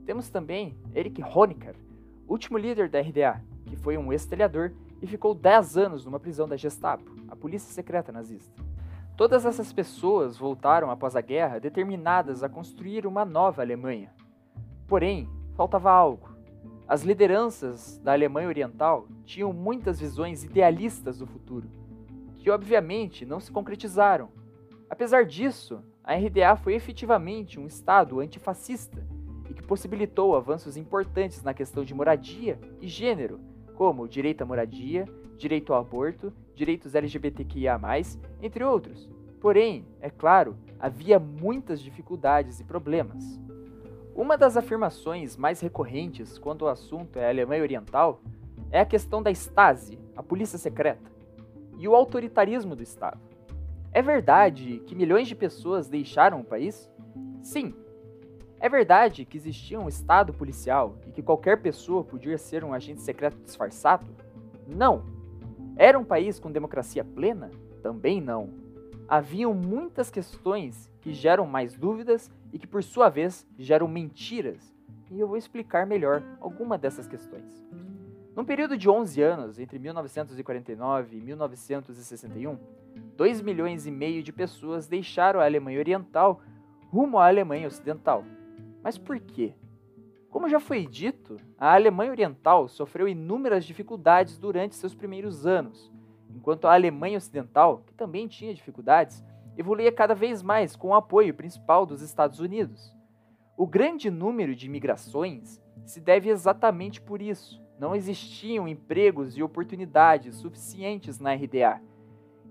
Temos 0.05 0.29
também 0.29 0.77
Erich 0.95 1.21
Honecker, 1.21 1.75
último 2.29 2.57
líder 2.57 2.87
da 2.87 3.01
RDA, 3.01 3.43
que 3.65 3.75
foi 3.75 3.97
um 3.97 4.13
ex-telhador 4.13 4.71
e 5.01 5.07
ficou 5.07 5.33
10 5.33 5.77
anos 5.77 6.05
numa 6.05 6.19
prisão 6.19 6.47
da 6.47 6.57
Gestapo, 6.57 7.11
a 7.27 7.35
polícia 7.35 7.73
secreta 7.73 8.11
nazista. 8.11 8.61
Todas 9.15 9.45
essas 9.45 9.73
pessoas 9.73 10.37
voltaram 10.37 10.89
após 10.89 11.15
a 11.15 11.21
guerra 11.21 11.59
determinadas 11.59 12.41
a 12.41 12.47
construir 12.47 13.05
uma 13.05 13.25
nova 13.25 13.61
Alemanha. 13.61 14.13
Porém, 14.87 15.29
faltava 15.55 15.91
algo. 15.91 16.29
As 16.87 17.03
lideranças 17.03 17.99
da 17.99 18.13
Alemanha 18.13 18.47
Oriental 18.47 19.07
tinham 19.25 19.53
muitas 19.53 19.99
visões 19.99 20.43
idealistas 20.43 21.19
do 21.19 21.27
futuro, 21.27 21.69
que 22.37 22.49
obviamente 22.49 23.25
não 23.25 23.39
se 23.39 23.51
concretizaram. 23.51 24.29
Apesar 24.89 25.25
disso, 25.25 25.83
a 26.03 26.15
RDA 26.15 26.55
foi 26.55 26.73
efetivamente 26.73 27.59
um 27.59 27.67
Estado 27.67 28.19
antifascista 28.19 29.05
e 29.49 29.53
que 29.53 29.61
possibilitou 29.61 30.35
avanços 30.35 30.77
importantes 30.77 31.43
na 31.43 31.53
questão 31.53 31.83
de 31.83 31.93
moradia 31.93 32.59
e 32.81 32.87
gênero, 32.87 33.39
como 33.79 34.09
direito 34.09 34.41
à 34.41 34.45
moradia, 34.45 35.05
direito 35.37 35.73
ao 35.73 35.79
aborto, 35.79 36.33
direitos 36.53 36.95
LGBTQIA, 36.95 37.79
entre 38.41 38.61
outros. 38.61 39.09
Porém, 39.39 39.85
é 40.01 40.09
claro, 40.09 40.57
havia 40.77 41.17
muitas 41.17 41.79
dificuldades 41.79 42.59
e 42.59 42.65
problemas. 42.65 43.39
Uma 44.13 44.37
das 44.37 44.57
afirmações 44.57 45.37
mais 45.37 45.61
recorrentes 45.61 46.37
quando 46.37 46.63
o 46.63 46.67
assunto 46.67 47.17
é 47.17 47.27
a 47.27 47.29
Alemanha 47.29 47.61
Oriental 47.61 48.21
é 48.69 48.81
a 48.81 48.85
questão 48.85 49.23
da 49.23 49.31
Stasi, 49.31 49.97
a 50.13 50.21
polícia 50.21 50.57
secreta, 50.57 51.09
e 51.77 51.87
o 51.87 51.95
autoritarismo 51.95 52.75
do 52.75 52.83
Estado. 52.83 53.21
É 53.93 54.01
verdade 54.01 54.83
que 54.85 54.93
milhões 54.93 55.25
de 55.25 55.35
pessoas 55.35 55.87
deixaram 55.87 56.41
o 56.41 56.43
país? 56.43 56.91
Sim. 57.41 57.73
É 58.61 58.67
verdade 58.67 59.23
que 59.23 59.37
existia 59.37 59.79
um 59.79 59.87
Estado 59.87 60.33
policial 60.33 60.97
e 61.07 61.11
que 61.11 61.23
qualquer 61.23 61.61
pessoa 61.61 62.03
podia 62.03 62.37
ser 62.37 62.61
um 62.63 62.73
agente 62.73 63.01
secreto 63.01 63.37
disfarçado? 63.41 64.05
Não. 64.67 65.05
Era 65.77 65.97
um 65.97 66.03
país 66.03 66.39
com 66.39 66.51
democracia 66.51 67.05
plena? 67.05 67.49
Também 67.81 68.19
não. 68.19 68.49
Haviam 69.07 69.53
muitas 69.53 70.11
questões 70.11 70.91
que 70.99 71.13
geram 71.13 71.45
mais 71.45 71.73
dúvidas 71.73 72.29
e 72.51 72.59
que, 72.59 72.67
por 72.67 72.83
sua 72.83 73.07
vez, 73.07 73.47
geram 73.57 73.87
mentiras, 73.87 74.75
e 75.09 75.19
eu 75.19 75.27
vou 75.27 75.37
explicar 75.37 75.87
melhor 75.87 76.21
alguma 76.41 76.77
dessas 76.77 77.07
questões. 77.07 77.63
Num 78.35 78.43
período 78.43 78.77
de 78.77 78.89
11 78.89 79.21
anos, 79.21 79.59
entre 79.59 79.79
1949 79.79 81.17
e 81.17 81.21
1961, 81.21 82.57
2 83.15 83.41
milhões 83.41 83.87
e 83.87 83.91
meio 83.91 84.21
de 84.21 84.33
pessoas 84.33 84.87
deixaram 84.87 85.39
a 85.39 85.45
Alemanha 85.45 85.79
Oriental 85.79 86.41
rumo 86.91 87.17
à 87.17 87.27
Alemanha 87.27 87.67
Ocidental. 87.67 88.23
Mas 88.83 88.97
por 88.97 89.19
quê? 89.19 89.53
Como 90.29 90.47
já 90.47 90.59
foi 90.59 90.85
dito, 90.85 91.37
a 91.57 91.73
Alemanha 91.73 92.11
Oriental 92.11 92.67
sofreu 92.67 93.07
inúmeras 93.07 93.65
dificuldades 93.65 94.37
durante 94.37 94.75
seus 94.75 94.93
primeiros 94.93 95.45
anos, 95.45 95.91
enquanto 96.29 96.65
a 96.65 96.73
Alemanha 96.73 97.17
Ocidental, 97.17 97.83
que 97.85 97.93
também 97.93 98.27
tinha 98.27 98.53
dificuldades, 98.53 99.23
evoluía 99.57 99.91
cada 99.91 100.13
vez 100.13 100.43
mais 100.43 100.75
com 100.75 100.89
o 100.89 100.93
apoio 100.93 101.33
principal 101.33 101.85
dos 101.85 102.01
Estados 102.01 102.39
Unidos. 102.39 102.95
O 103.57 103.67
grande 103.67 104.09
número 104.09 104.55
de 104.55 104.67
imigrações 104.67 105.61
se 105.85 105.99
deve 105.99 106.29
exatamente 106.29 107.01
por 107.01 107.21
isso. 107.21 107.61
Não 107.79 107.95
existiam 107.95 108.67
empregos 108.67 109.37
e 109.37 109.43
oportunidades 109.43 110.35
suficientes 110.35 111.19
na 111.19 111.33
RDA. 111.33 111.81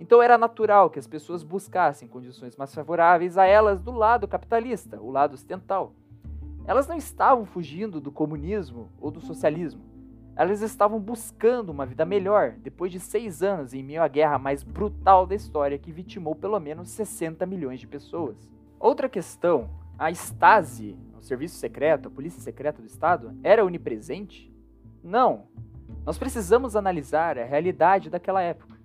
Então 0.01 0.23
era 0.23 0.37
natural 0.37 0.91
que 0.91 0.99
as 0.99 1.07
pessoas 1.07 1.43
buscassem 1.43 2.09
condições 2.09 2.57
mais 2.57 2.75
favoráveis 2.75 3.39
a 3.39 3.47
elas 3.47 3.81
do 3.81 3.93
lado 3.93 4.29
capitalista, 4.29 5.01
o 5.01 5.11
lado 5.11 5.35
ocidental. 5.35 5.95
Elas 6.69 6.87
não 6.87 6.97
estavam 6.97 7.47
fugindo 7.47 7.99
do 7.99 8.13
comunismo 8.13 8.91
ou 9.01 9.11
do 9.11 9.23
socialismo. 9.23 9.81
Elas 10.37 10.61
estavam 10.61 11.01
buscando 11.01 11.71
uma 11.71 11.87
vida 11.87 12.05
melhor 12.05 12.57
depois 12.59 12.93
de 12.93 13.01
seis 13.01 13.43
anos 13.43 13.73
em 13.73 13.83
meio 13.83 14.03
à 14.03 14.07
guerra 14.07 14.39
mais 14.39 14.63
brutal 14.63 15.27
da 15.27 15.35
história 15.35 15.79
que 15.79 15.91
vitimou 15.91 16.35
pelo 16.35 16.61
menos 16.61 16.91
60 16.91 17.47
milhões 17.47 17.81
de 17.81 17.87
pessoas. 17.87 18.37
Outra 18.79 19.09
questão: 19.09 19.71
a 19.99 20.11
Stasi, 20.11 20.95
o 21.19 21.23
serviço 21.23 21.57
secreto, 21.57 22.09
a 22.09 22.11
polícia 22.11 22.43
secreta 22.43 22.83
do 22.83 22.87
Estado, 22.87 23.35
era 23.43 23.65
onipresente? 23.65 24.55
Não. 25.03 25.45
Nós 26.05 26.19
precisamos 26.19 26.77
analisar 26.77 27.39
a 27.39 27.47
realidade 27.47 28.11
daquela 28.11 28.43
época. 28.43 28.79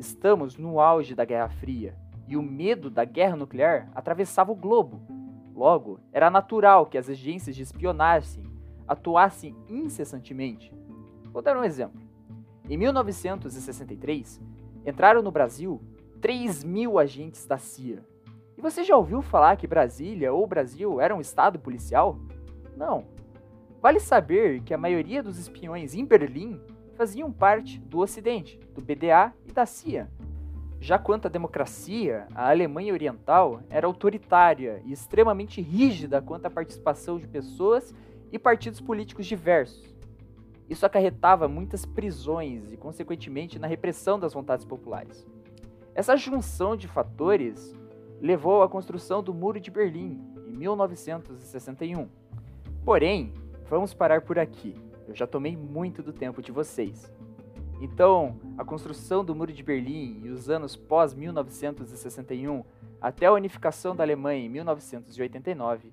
Estamos 0.00 0.58
no 0.58 0.80
auge 0.80 1.14
da 1.14 1.24
Guerra 1.24 1.48
Fria 1.48 1.94
e 2.26 2.36
o 2.36 2.42
medo 2.42 2.90
da 2.90 3.04
guerra 3.04 3.36
nuclear 3.36 3.88
atravessava 3.94 4.50
o 4.50 4.56
globo. 4.56 5.19
Logo, 5.60 6.00
era 6.10 6.30
natural 6.30 6.86
que 6.86 6.96
as 6.96 7.10
agências 7.10 7.54
de 7.54 7.62
espionagem 7.62 8.42
atuassem 8.88 9.54
incessantemente. 9.68 10.72
Vou 11.30 11.42
dar 11.42 11.54
um 11.54 11.62
exemplo. 11.62 12.00
Em 12.66 12.78
1963, 12.78 14.40
entraram 14.86 15.20
no 15.20 15.30
Brasil 15.30 15.78
3 16.18 16.64
mil 16.64 16.98
agentes 16.98 17.44
da 17.44 17.58
CIA. 17.58 18.02
E 18.56 18.60
você 18.62 18.82
já 18.82 18.96
ouviu 18.96 19.20
falar 19.20 19.58
que 19.58 19.66
Brasília 19.66 20.32
ou 20.32 20.46
Brasil 20.46 20.98
era 20.98 21.14
um 21.14 21.20
estado 21.20 21.58
policial? 21.58 22.18
Não. 22.74 23.04
Vale 23.82 24.00
saber 24.00 24.62
que 24.62 24.72
a 24.72 24.78
maioria 24.78 25.22
dos 25.22 25.38
espiões 25.38 25.94
em 25.94 26.06
Berlim 26.06 26.58
faziam 26.94 27.30
parte 27.30 27.78
do 27.80 27.98
Ocidente, 27.98 28.58
do 28.74 28.80
BDA 28.80 29.34
e 29.46 29.52
da 29.52 29.66
CIA. 29.66 30.08
Já 30.80 30.98
quanto 30.98 31.26
à 31.26 31.28
democracia, 31.28 32.26
a 32.34 32.48
Alemanha 32.48 32.94
Oriental 32.94 33.60
era 33.68 33.86
autoritária 33.86 34.80
e 34.86 34.92
extremamente 34.92 35.60
rígida 35.60 36.22
quanto 36.22 36.46
à 36.46 36.50
participação 36.50 37.18
de 37.18 37.28
pessoas 37.28 37.94
e 38.32 38.38
partidos 38.38 38.80
políticos 38.80 39.26
diversos. 39.26 39.94
Isso 40.70 40.86
acarretava 40.86 41.46
muitas 41.46 41.84
prisões 41.84 42.72
e, 42.72 42.78
consequentemente, 42.78 43.58
na 43.58 43.66
repressão 43.66 44.18
das 44.18 44.32
vontades 44.32 44.64
populares. 44.64 45.26
Essa 45.94 46.16
junção 46.16 46.74
de 46.74 46.88
fatores 46.88 47.76
levou 48.18 48.62
à 48.62 48.68
construção 48.68 49.22
do 49.22 49.34
Muro 49.34 49.60
de 49.60 49.70
Berlim 49.70 50.18
em 50.46 50.52
1961. 50.56 52.08
Porém, 52.86 53.34
vamos 53.68 53.92
parar 53.92 54.22
por 54.22 54.38
aqui. 54.38 54.74
Eu 55.06 55.14
já 55.14 55.26
tomei 55.26 55.54
muito 55.54 56.02
do 56.02 56.12
tempo 56.12 56.40
de 56.40 56.52
vocês. 56.52 57.12
Então, 57.80 58.38
a 58.58 58.64
construção 58.64 59.24
do 59.24 59.34
Muro 59.34 59.52
de 59.52 59.62
Berlim 59.62 60.20
e 60.22 60.28
os 60.28 60.50
anos 60.50 60.76
pós 60.76 61.14
1961 61.14 62.62
até 63.00 63.24
a 63.24 63.32
unificação 63.32 63.96
da 63.96 64.04
Alemanha 64.04 64.44
em 64.44 64.50
1989 64.50 65.90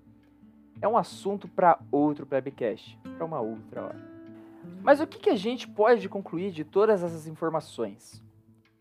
é 0.81 0.87
um 0.87 0.97
assunto 0.97 1.47
para 1.47 1.79
outro 1.89 2.27
webcast, 2.29 2.99
para 3.15 3.25
uma 3.25 3.39
outra 3.39 3.83
hora. 3.83 4.17
Mas 4.83 4.99
o 4.99 5.07
que, 5.07 5.17
que 5.17 5.29
a 5.29 5.35
gente 5.35 5.65
pode 5.65 6.09
concluir 6.09 6.51
de 6.51 6.65
todas 6.65 7.03
essas 7.03 7.25
informações? 7.25 8.21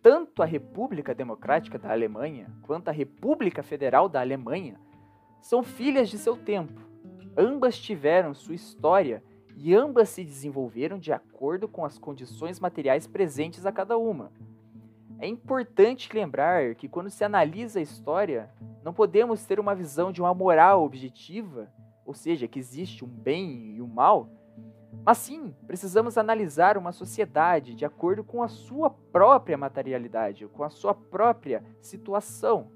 Tanto 0.02 0.42
a 0.42 0.46
República 0.46 1.14
Democrática 1.14 1.78
da 1.78 1.92
Alemanha 1.92 2.50
quanto 2.62 2.88
a 2.88 2.92
República 2.92 3.62
Federal 3.62 4.08
da 4.08 4.20
Alemanha 4.20 4.80
são 5.40 5.62
filhas 5.62 6.08
de 6.08 6.18
seu 6.18 6.36
tempo. 6.36 6.80
Ambas 7.36 7.78
tiveram 7.78 8.34
sua 8.34 8.54
história 8.54 9.22
e 9.56 9.74
ambas 9.74 10.10
se 10.10 10.22
desenvolveram 10.22 10.98
de 10.98 11.12
acordo 11.12 11.66
com 11.66 11.84
as 11.84 11.98
condições 11.98 12.60
materiais 12.60 13.06
presentes 13.06 13.64
a 13.64 13.72
cada 13.72 13.96
uma. 13.96 14.30
É 15.18 15.26
importante 15.26 16.14
lembrar 16.14 16.74
que 16.74 16.86
quando 16.86 17.08
se 17.08 17.24
analisa 17.24 17.78
a 17.78 17.82
história, 17.82 18.50
não 18.84 18.92
podemos 18.92 19.46
ter 19.46 19.58
uma 19.58 19.74
visão 19.74 20.12
de 20.12 20.20
uma 20.20 20.34
moral 20.34 20.84
objetiva, 20.84 21.72
ou 22.04 22.12
seja, 22.12 22.46
que 22.46 22.58
existe 22.58 23.02
um 23.02 23.08
bem 23.08 23.76
e 23.76 23.80
um 23.80 23.86
mal, 23.86 24.28
mas 25.02 25.18
sim 25.18 25.54
precisamos 25.66 26.18
analisar 26.18 26.76
uma 26.76 26.92
sociedade 26.92 27.74
de 27.74 27.86
acordo 27.86 28.22
com 28.22 28.42
a 28.42 28.48
sua 28.48 28.90
própria 28.90 29.56
materialidade, 29.56 30.46
com 30.48 30.64
a 30.64 30.70
sua 30.70 30.94
própria 30.94 31.64
situação. 31.80 32.70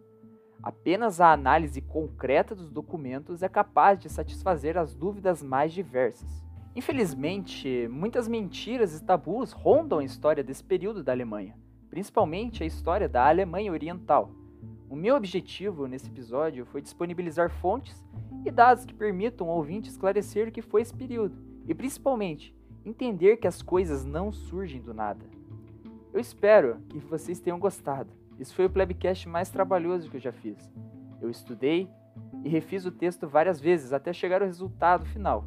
Apenas 0.62 1.20
a 1.20 1.32
análise 1.32 1.80
concreta 1.82 2.54
dos 2.54 2.70
documentos 2.70 3.42
é 3.42 3.48
capaz 3.48 3.98
de 3.98 4.08
satisfazer 4.08 4.78
as 4.78 4.94
dúvidas 4.94 5.42
mais 5.42 5.72
diversas. 5.72 6.49
Infelizmente, 6.74 7.88
muitas 7.88 8.28
mentiras 8.28 8.96
e 8.96 9.02
tabus 9.02 9.50
rondam 9.50 9.98
a 9.98 10.04
história 10.04 10.42
desse 10.42 10.62
período 10.62 11.02
da 11.02 11.10
Alemanha, 11.10 11.56
principalmente 11.88 12.62
a 12.62 12.66
história 12.66 13.08
da 13.08 13.28
Alemanha 13.28 13.72
Oriental. 13.72 14.30
O 14.88 14.94
meu 14.94 15.16
objetivo 15.16 15.86
nesse 15.86 16.06
episódio 16.06 16.64
foi 16.64 16.80
disponibilizar 16.80 17.50
fontes 17.50 18.04
e 18.44 18.50
dados 18.50 18.84
que 18.84 18.94
permitam 18.94 19.48
ao 19.48 19.56
ouvinte 19.56 19.88
esclarecer 19.88 20.48
o 20.48 20.52
que 20.52 20.62
foi 20.62 20.82
esse 20.82 20.94
período 20.94 21.36
e, 21.66 21.74
principalmente, 21.74 22.54
entender 22.84 23.36
que 23.38 23.48
as 23.48 23.62
coisas 23.62 24.04
não 24.04 24.30
surgem 24.30 24.80
do 24.80 24.94
nada. 24.94 25.24
Eu 26.12 26.20
espero 26.20 26.80
que 26.88 26.98
vocês 26.98 27.40
tenham 27.40 27.58
gostado. 27.58 28.10
Esse 28.38 28.54
foi 28.54 28.66
o 28.66 28.70
plebcast 28.70 29.28
mais 29.28 29.50
trabalhoso 29.50 30.08
que 30.08 30.16
eu 30.16 30.20
já 30.20 30.32
fiz. 30.32 30.56
Eu 31.20 31.30
estudei 31.30 31.88
e 32.44 32.48
refiz 32.48 32.86
o 32.86 32.90
texto 32.90 33.28
várias 33.28 33.60
vezes 33.60 33.92
até 33.92 34.12
chegar 34.12 34.40
ao 34.40 34.46
resultado 34.46 35.04
final. 35.06 35.44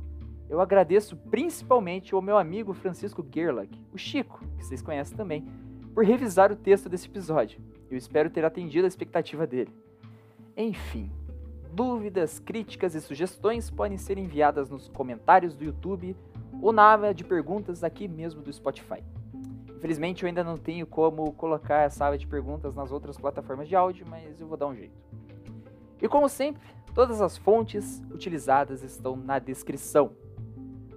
Eu 0.54 0.62
agradeço 0.62 1.18
principalmente 1.32 2.14
ao 2.14 2.22
meu 2.22 2.38
amigo 2.38 2.76
Francisco 2.76 3.26
Gerlach, 3.28 3.72
o 3.92 3.98
Chico, 3.98 4.40
que 4.56 4.64
vocês 4.64 4.84
conhecem 4.84 5.18
também, 5.18 5.48
por 5.96 6.06
revisar 6.06 6.52
o 6.52 6.56
texto 6.56 6.88
desse 6.88 7.08
episódio. 7.08 7.60
Eu 7.90 7.98
espero 7.98 8.30
ter 8.30 8.46
atendido 8.46 8.86
a 8.86 8.88
expectativa 8.88 9.48
dele. 9.48 9.74
Enfim, 10.56 11.12
dúvidas, 11.72 12.38
críticas 12.38 12.94
e 12.94 13.02
sugestões 13.02 13.72
podem 13.72 13.98
ser 13.98 14.20
enviadas 14.20 14.70
nos 14.70 14.88
comentários 14.90 15.56
do 15.56 15.66
YouTube 15.66 16.16
ou 16.62 16.72
na 16.72 16.94
aba 16.94 17.16
de 17.16 17.24
perguntas 17.24 17.84
aqui 17.84 18.08
mesmo 18.08 18.44
do 18.44 18.54
Spotify. 18.54 19.04
Infelizmente 19.76 20.22
eu 20.22 20.28
ainda 20.28 20.44
não 20.44 20.56
tenho 20.56 20.86
como 20.86 21.34
colocar 21.34 21.82
essa 21.82 22.06
aba 22.06 22.16
de 22.16 22.28
perguntas 22.28 22.76
nas 22.76 22.92
outras 22.92 23.18
plataformas 23.18 23.68
de 23.68 23.76
áudio, 23.76 24.06
mas 24.08 24.40
eu 24.40 24.46
vou 24.46 24.56
dar 24.56 24.68
um 24.68 24.76
jeito. 24.76 25.02
E 26.00 26.08
como 26.08 26.30
sempre, 26.30 26.62
todas 26.94 27.22
as 27.22 27.38
fontes 27.38 28.04
utilizadas 28.12 28.84
estão 28.84 29.16
na 29.16 29.40
descrição. 29.40 30.22